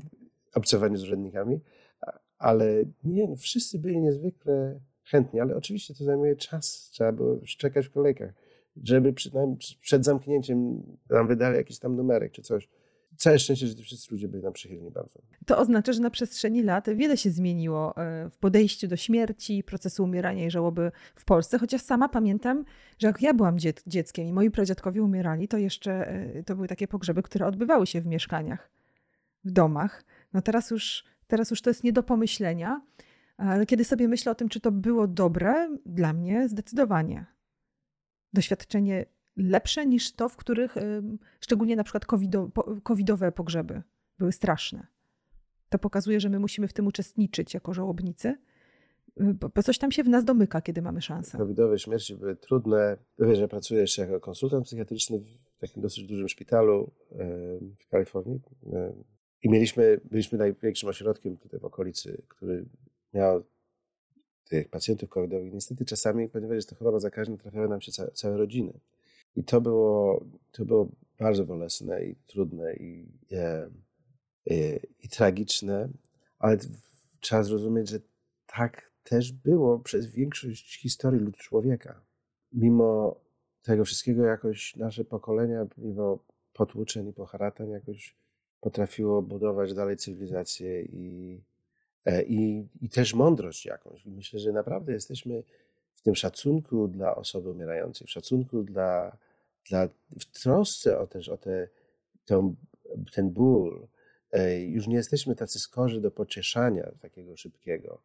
[0.54, 1.60] obcowanie z urzędnikami,
[2.38, 7.86] ale nie, no wszyscy byli niezwykle chętni, ale oczywiście to zajmuje czas, trzeba było czekać
[7.86, 8.32] w kolejkach,
[8.84, 12.68] żeby przynajmniej przed zamknięciem nam wydali jakiś tam numerek czy coś
[13.18, 15.20] całe szczęście, że wszyscy ludzie byli nam przychylni bardzo.
[15.46, 20.04] To oznacza, że na przestrzeni lat wiele się zmieniło e, w podejściu do śmierci, procesu
[20.04, 22.64] umierania i żałoby w Polsce, chociaż sama pamiętam,
[22.98, 26.68] że jak ja byłam dziec dzieckiem i moi pradziadkowie umierali, to jeszcze e, to były
[26.68, 28.70] takie pogrzeby, które odbywały się w mieszkaniach,
[29.44, 30.04] w domach.
[30.32, 32.82] No teraz już, teraz już to jest nie do pomyślenia,
[33.36, 37.26] ale kiedy sobie myślę o tym, czy to było dobre, dla mnie zdecydowanie.
[38.32, 39.06] Doświadczenie
[39.38, 40.74] lepsze niż to, w których
[41.40, 42.06] szczególnie na przykład
[42.82, 43.82] covidowe pogrzeby
[44.18, 44.86] były straszne.
[45.68, 48.28] To pokazuje, że my musimy w tym uczestniczyć jako żałobnicy,
[49.20, 51.38] y, bo coś tam się w nas domyka, kiedy mamy szansę.
[51.38, 52.96] Covidowe śmierci były trudne.
[53.18, 56.90] Wiesz, że pracuję jeszcze jako konsultant psychiatryczny w takim dosyć dużym szpitalu
[57.78, 58.40] w Kalifornii.
[59.42, 62.64] I mieliśmy, byliśmy największym ośrodkiem tutaj w okolicy, który
[63.14, 63.44] miał
[64.48, 65.52] tych pacjentów covidowych.
[65.52, 68.72] Niestety czasami, ponieważ jest to choroba zakaźna, trafiały nam się całe, całe rodziny.
[69.38, 73.70] I to było, to było bardzo bolesne i trudne i, e,
[74.50, 75.88] e, i tragiczne,
[76.38, 76.58] ale
[77.20, 78.00] trzeba zrozumieć, że
[78.46, 82.00] tak też było przez większość historii lud człowieka.
[82.52, 83.20] Mimo
[83.62, 86.18] tego wszystkiego jakoś nasze pokolenia, mimo
[86.52, 88.16] potłuczeń i poharatań jakoś
[88.60, 91.40] potrafiło budować dalej cywilizację i,
[92.04, 94.06] e, i, i też mądrość jakąś.
[94.06, 95.42] Myślę, że naprawdę jesteśmy
[95.94, 99.16] w tym szacunku dla osoby umierającej, w szacunku dla,
[99.68, 99.88] dla
[100.18, 101.68] w trosce o też o te,
[102.24, 102.56] ten,
[103.12, 103.88] ten ból.
[104.32, 108.02] E, już nie jesteśmy tacy skorzy do pocieszania takiego szybkiego,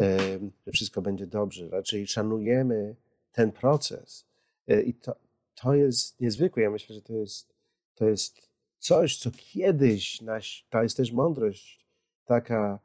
[0.00, 0.18] e,
[0.66, 1.68] że wszystko będzie dobrze.
[1.68, 2.96] Raczej szanujemy
[3.32, 4.26] ten proces.
[4.68, 5.16] E, I to,
[5.54, 6.62] to jest niezwykłe.
[6.62, 7.54] Ja myślę, że to jest,
[7.94, 8.48] to jest
[8.78, 11.84] coś, co kiedyś, naś, to jest też mądrość
[12.24, 12.78] taka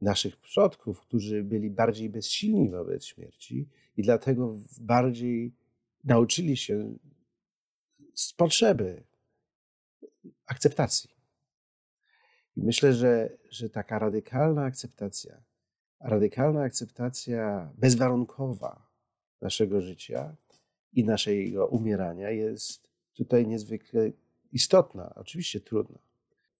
[0.00, 5.52] naszych przodków, którzy byli bardziej bezsilni wobec śmierci i dlatego bardziej
[6.04, 6.94] nauczyli się
[8.14, 9.02] z potrzeby
[10.46, 11.10] akceptacji.
[12.56, 15.42] I myślę, że, że taka radykalna akceptacja,
[16.00, 18.88] radykalna akceptacja bezwarunkowa
[19.40, 20.36] naszego życia
[20.92, 24.10] i naszego umierania jest tutaj niezwykle
[24.52, 25.98] istotna, oczywiście trudna.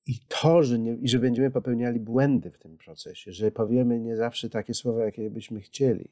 [0.06, 4.50] I to, że, nie, że będziemy popełniali błędy w tym procesie, że powiemy nie zawsze
[4.50, 6.08] takie słowa, jakie byśmy chcieli,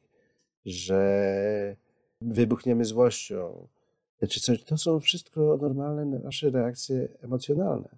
[0.64, 1.76] że
[2.20, 3.68] wybuchniemy złością,
[4.28, 7.88] czy coś, to są wszystko normalne nasze reakcje emocjonalne.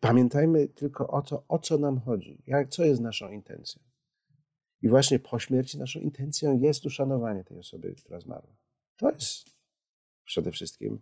[0.00, 3.82] Pamiętajmy tylko o to, o co nam chodzi, jak, co jest naszą intencją.
[4.82, 8.56] I właśnie po śmierci naszą intencją jest uszanowanie tej osoby, która zmarła.
[8.96, 9.50] To jest
[10.24, 11.00] przede wszystkim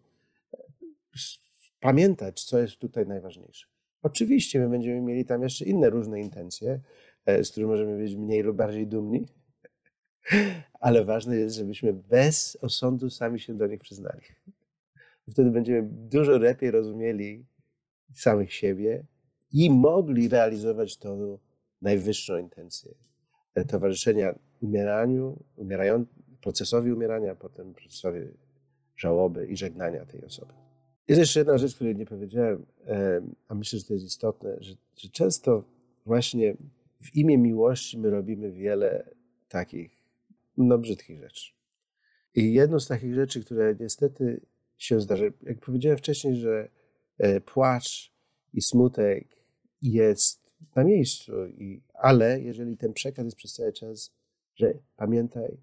[1.80, 3.66] pamiętać, co jest tutaj najważniejsze.
[4.02, 6.80] Oczywiście my będziemy mieli tam jeszcze inne różne intencje,
[7.26, 9.26] e, z których możemy być mniej lub bardziej dumni,
[10.80, 14.20] ale ważne jest, żebyśmy bez osądu sami się do nich przyznali.
[15.30, 17.44] Wtedy będziemy dużo lepiej rozumieli
[18.14, 19.04] samych siebie
[19.52, 21.38] i mogli realizować tą
[21.82, 22.94] najwyższą intencję
[23.54, 26.06] e, towarzyszenia umieraniu, umierają,
[26.40, 28.20] procesowi umierania, potem procesowi
[28.96, 30.52] żałoby i żegnania tej osoby.
[31.08, 32.66] Jest jeszcze jedna rzecz, której nie powiedziałem,
[33.48, 35.64] a myślę, że to jest istotne, że, że często
[36.06, 36.56] właśnie
[37.00, 39.10] w imię miłości my robimy wiele
[39.48, 40.02] takich
[40.56, 41.52] no, brzydkich rzeczy.
[42.34, 44.40] I jedną z takich rzeczy, które niestety
[44.80, 46.68] się zdarza, jak powiedziałem wcześniej, że
[47.18, 48.12] e, płacz
[48.54, 49.28] i smutek
[49.82, 54.12] jest na miejscu, i, ale jeżeli ten przekaz jest przez cały czas,
[54.54, 55.56] że pamiętaj,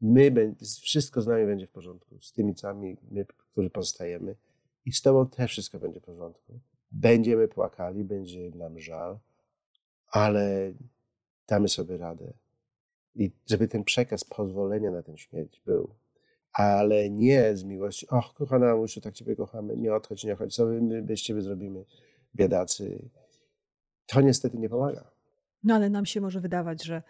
[0.00, 4.36] my, wszystko z nami będzie w porządku, z tymi sami, my, którzy pozostajemy
[4.84, 6.60] i z tobą też wszystko będzie w porządku.
[6.90, 9.18] Będziemy płakali, będzie nam żal,
[10.06, 10.72] ale
[11.48, 12.32] damy sobie radę.
[13.14, 15.94] I żeby ten przekaz pozwolenia na tę śmierć był.
[16.52, 20.66] Ale nie z miłości, och, kochana mamusiu, tak ciebie kochamy, nie odchodź, nie odchodź, co
[20.66, 21.84] my bez ciebie zrobimy,
[22.34, 23.08] biedacy.
[24.06, 25.10] To niestety nie pomaga.
[25.64, 27.02] No ale nam się może wydawać, że,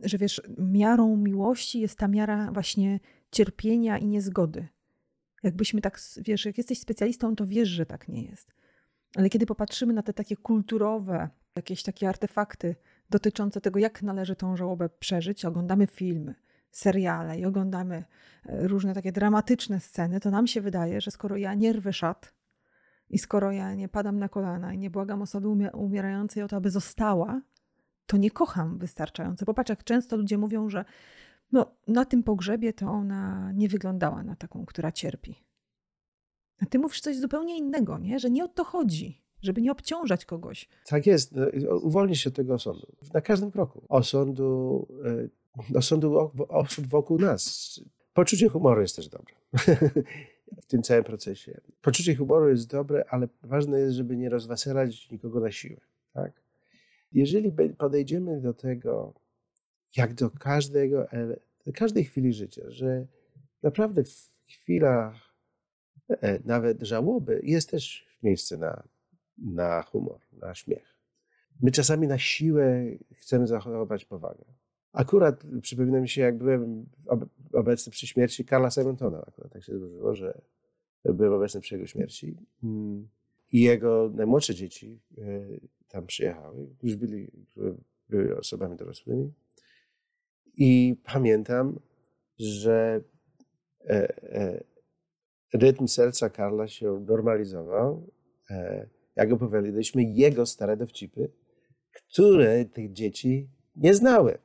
[0.00, 4.68] że wiesz, miarą miłości jest ta miara właśnie cierpienia i niezgody.
[5.42, 8.52] Jakbyśmy tak, wiesz, jak jesteś specjalistą, to wiesz, że tak nie jest.
[9.16, 12.76] Ale kiedy popatrzymy na te takie kulturowe, jakieś takie artefakty
[13.10, 16.34] dotyczące tego, jak należy tą żałobę przeżyć, oglądamy filmy,
[16.76, 18.04] seriale i oglądamy
[18.46, 22.34] e, różne takie dramatyczne sceny, to nam się wydaje, że skoro ja nie rwę szat
[23.10, 26.70] i skoro ja nie padam na kolana i nie błagam osoby umierającej o to, aby
[26.70, 27.40] została,
[28.06, 29.46] to nie kocham wystarczająco.
[29.46, 30.84] Popatrz, jak często ludzie mówią, że
[31.52, 35.44] no, na tym pogrzebie to ona nie wyglądała na taką, która cierpi.
[36.62, 38.18] A ty mówisz coś zupełnie innego, nie?
[38.18, 40.68] że nie o to chodzi żeby nie obciążać kogoś.
[40.86, 41.32] Tak jest.
[41.32, 41.46] No,
[41.82, 42.86] uwolnić się tego osądu.
[43.14, 43.82] Na każdym kroku.
[43.88, 45.28] Osądu, e,
[45.74, 47.80] osądu osób wokół nas.
[48.14, 49.34] Poczucie humoru jest też dobre.
[50.62, 51.60] w tym całym procesie.
[51.82, 55.80] Poczucie humoru jest dobre, ale ważne jest, żeby nie rozweselać nikogo na siłę.
[56.12, 56.32] Tak?
[57.12, 59.14] Jeżeli podejdziemy do tego,
[59.96, 61.06] jak do każdego,
[61.74, 63.06] każdej chwili życia, że
[63.62, 65.34] naprawdę w chwilach
[66.08, 68.82] e, nawet żałoby jest też miejsce na
[69.38, 70.96] na humor, na śmiech.
[71.60, 72.84] My czasami na siłę
[73.14, 74.44] chcemy zachować powagę.
[74.96, 76.86] Akurat przypomina mi się, jak byłem
[77.52, 79.24] obecny przy śmierci Karla Simontona.
[79.26, 80.40] Akurat tak się złożyło, że
[81.04, 82.36] byłem obecny przy jego śmierci.
[82.62, 83.08] Mm.
[83.52, 85.22] I jego najmłodsze dzieci e,
[85.88, 87.30] tam przyjechały, już byli,
[88.08, 89.32] były osobami dorosłymi.
[90.56, 91.80] I pamiętam,
[92.38, 93.00] że
[93.84, 94.64] e, e,
[95.52, 98.10] rytm serca Karla się normalizował
[99.16, 101.30] jak opowiadaliśmy, jego stare dowcipy,
[101.92, 104.38] które tych dzieci nie znały,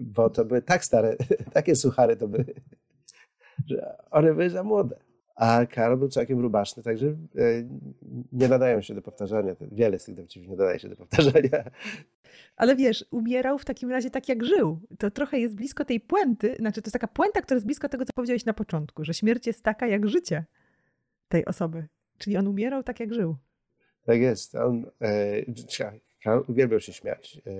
[0.00, 1.16] bo to były tak stare,
[1.52, 2.44] takie suchary to były,
[3.66, 4.96] że one były za młode.
[5.36, 7.14] A Karol był całkiem rubaszny, także e,
[8.32, 9.56] nie nadają się do powtarzania.
[9.60, 11.70] Wiele z tych dowcipów nie nadaje się do powtarzania.
[12.56, 14.80] Ale wiesz, umierał w takim razie tak, jak żył.
[14.98, 18.04] To trochę jest blisko tej puenty, znaczy to jest taka puenta, która jest blisko tego,
[18.04, 20.44] co powiedziałeś na początku, że śmierć jest taka jak życie
[21.28, 21.88] tej osoby.
[22.18, 23.36] Czyli on umierał tak, jak żył.
[24.06, 24.54] Tak jest.
[24.54, 24.86] On
[26.26, 27.40] e, uwielbiał się śmiać.
[27.46, 27.50] E,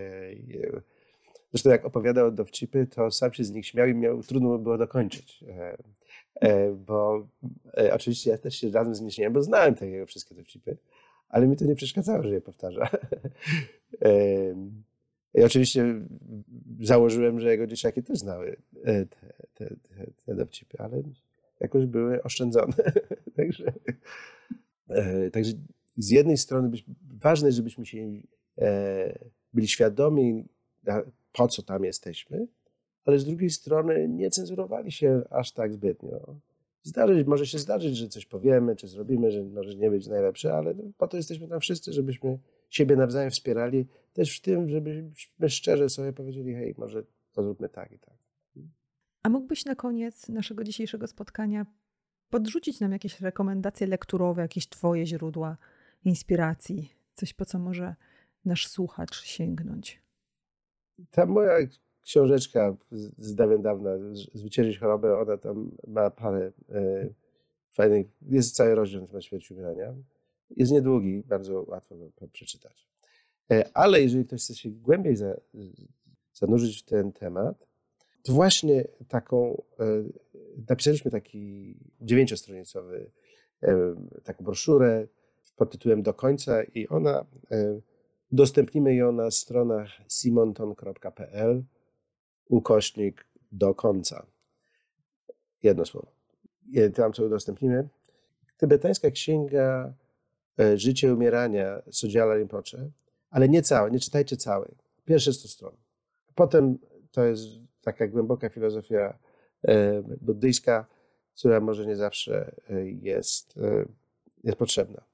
[1.55, 5.45] zresztą jak opowiadał dowcipy, to sam się z nich śmiał i miał, trudno było dokończyć.
[5.49, 5.77] E,
[6.35, 7.27] e, bo
[7.77, 10.77] e, oczywiście ja też się razem z nim śmiałem, bo znałem te jego wszystkie dowcipy,
[11.29, 12.89] ale mi to nie przeszkadzało, że je powtarza.
[15.35, 16.01] I oczywiście
[16.81, 19.07] założyłem, że jego dzieciaki też znały te,
[19.55, 21.03] te, te, te dowcipy, ale
[21.61, 22.73] jakoś były oszczędzone.
[23.37, 23.73] także,
[25.33, 25.53] także
[25.97, 26.71] z jednej strony
[27.21, 28.11] ważne, żebyśmy się
[29.55, 30.45] byli świadomi,
[31.35, 32.47] po co tam jesteśmy,
[33.07, 36.37] ale z drugiej strony nie cenzurowali się aż tak zbytnio.
[36.83, 40.75] Zdarzyć, może się zdarzyć, że coś powiemy, czy zrobimy, że może nie być najlepsze, ale
[40.99, 42.39] po to jesteśmy tam wszyscy, żebyśmy
[42.71, 47.93] siebie nawzajem wspierali, też w tym, żebyśmy szczerze sobie powiedzieli, hej, może to zróbmy tak
[47.93, 48.15] i tak.
[49.23, 51.67] A mógłbyś na koniec naszego dzisiejszego spotkania
[52.31, 55.57] podrzucić nam jakieś rekomendacje lekturowe, jakieś Twoje źródła,
[56.05, 57.95] inspiracji, coś po co może
[58.45, 60.04] nasz słuchacz sięgnąć?
[61.11, 61.57] Ta moja
[62.03, 62.77] książeczka
[63.19, 63.91] z dawien dawna,
[64.35, 67.09] Zwyciężyć chorobę, ona tam ma parę e,
[67.71, 69.95] fajnych, jest cały rozdział na temat śmierci umierania.
[70.51, 72.89] Jest niedługi, bardzo łatwo go przeczytać.
[73.51, 75.37] E, ale jeżeli ktoś chce się głębiej za,
[76.35, 77.67] zanurzyć w ten temat,
[78.23, 79.85] to właśnie taką, e,
[80.69, 83.11] napisaliśmy taki dziewięciostronicowy,
[84.25, 85.07] taką broszurę,
[85.57, 87.25] pod tytułem Do końca i ona,
[88.35, 91.65] udostępnimy ją na stronach simonton.pl
[92.49, 94.27] ukośnik do końca.
[95.63, 96.07] Jedno słowo.
[96.95, 97.89] Tam co udostępnimy.
[98.57, 99.95] Tybetańska księga
[100.59, 102.91] e, Życie i umierania Sodziala Rinpoche,
[103.31, 104.75] ale nie całe, nie czytajcie całej.
[105.05, 105.77] Pierwsze 100 stron.
[106.35, 106.79] Potem
[107.11, 107.43] to jest
[107.83, 109.19] taka głęboka filozofia
[109.69, 110.87] e, buddyjska,
[111.39, 112.55] która może nie zawsze
[113.03, 113.55] jest,
[114.45, 115.14] jest potrzebna.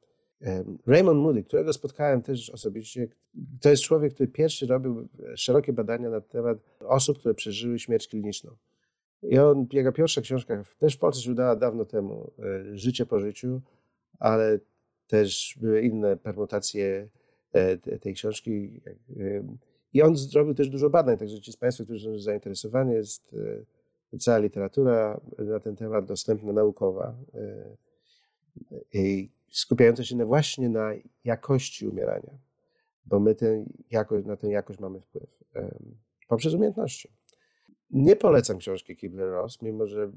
[0.86, 3.09] Raymond Moody, którego spotkałem też osobiście,
[3.61, 8.57] to jest człowiek, który pierwszy robił szerokie badania na temat osób, które przeżyły śmierć kliniczną.
[9.22, 13.20] I on, jego pierwsza książka, też w Polsce się udała dawno temu, e, Życie po
[13.20, 13.61] życiu,
[14.18, 14.59] ale
[15.07, 17.09] też były inne permutacje
[17.53, 18.80] e, tej książki.
[19.93, 23.36] I on zrobił też dużo badań, także ci z Państwa, którzy są zainteresowani, jest
[24.14, 27.14] e, cała literatura na ten temat dostępna naukowa.
[28.93, 30.92] I skupiające się właśnie na
[31.24, 32.38] jakości umierania,
[33.07, 35.40] bo my ten jakość, na tę jakość mamy wpływ
[36.28, 37.12] poprzez umiejętności.
[37.90, 40.11] Nie polecam książki Kibler-Ross, mimo że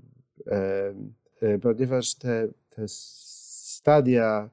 [0.48, 4.50] e, ponieważ te, te stadia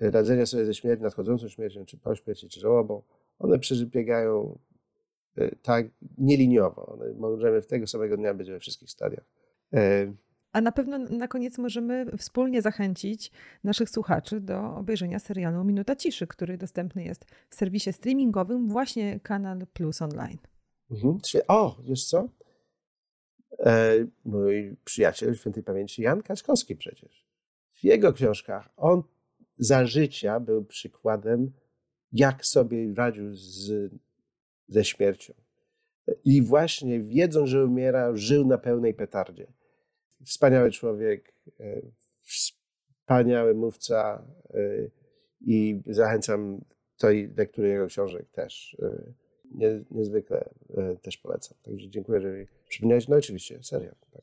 [0.00, 3.02] radzenia sobie ze śmiercią, nadchodzącą śmiercią, czy po śmierci, czy żałobą,
[3.38, 4.58] one przebiegają
[5.36, 5.86] e, tak
[6.18, 6.86] nieliniowo.
[6.86, 9.24] One, możemy w tego samego dnia być we wszystkich stadiach.
[10.52, 13.32] A na pewno na koniec możemy wspólnie zachęcić
[13.64, 19.66] naszych słuchaczy do obejrzenia serialu Minuta Ciszy, który dostępny jest w serwisie streamingowym, właśnie Kanal
[19.72, 20.38] Plus Online.
[20.90, 21.18] Mhm.
[21.48, 22.28] O, wiesz co?
[23.58, 23.92] E,
[24.24, 27.26] mój przyjaciel świętej pamięci Jan Kaczkowski przecież.
[27.72, 29.02] W jego książkach on
[29.58, 31.52] za życia był przykładem,
[32.12, 33.92] jak sobie radził z,
[34.68, 35.34] ze śmiercią.
[36.24, 39.46] I właśnie wiedząc, że umiera, żył na pełnej petardzie
[40.24, 41.80] wspaniały człowiek, e,
[42.22, 44.60] wspaniały mówca e,
[45.40, 46.64] i zachęcam
[46.98, 48.76] tej lektury jego książek też.
[48.82, 49.12] E,
[49.54, 50.48] nie, niezwykle
[51.02, 51.58] też polecam.
[51.62, 53.08] Także dziękuję, że mi przypomniałeś.
[53.08, 53.94] No oczywiście, serial.
[54.10, 54.22] Tak.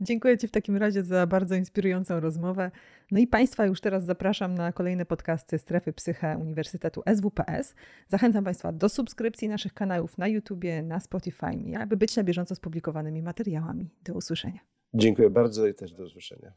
[0.00, 2.70] Dziękuję Ci w takim razie za bardzo inspirującą rozmowę.
[3.10, 7.74] No i Państwa już teraz zapraszam na kolejne podcasty Strefy Psyche Uniwersytetu SWPS.
[8.08, 11.46] Zachęcam Państwa do subskrypcji naszych kanałów na YouTubie, na Spotify,
[11.78, 13.90] aby być na bieżąco z publikowanymi materiałami.
[14.04, 14.60] Do usłyszenia.
[14.94, 16.52] Dziękuję bardzo i też do usłyszenia.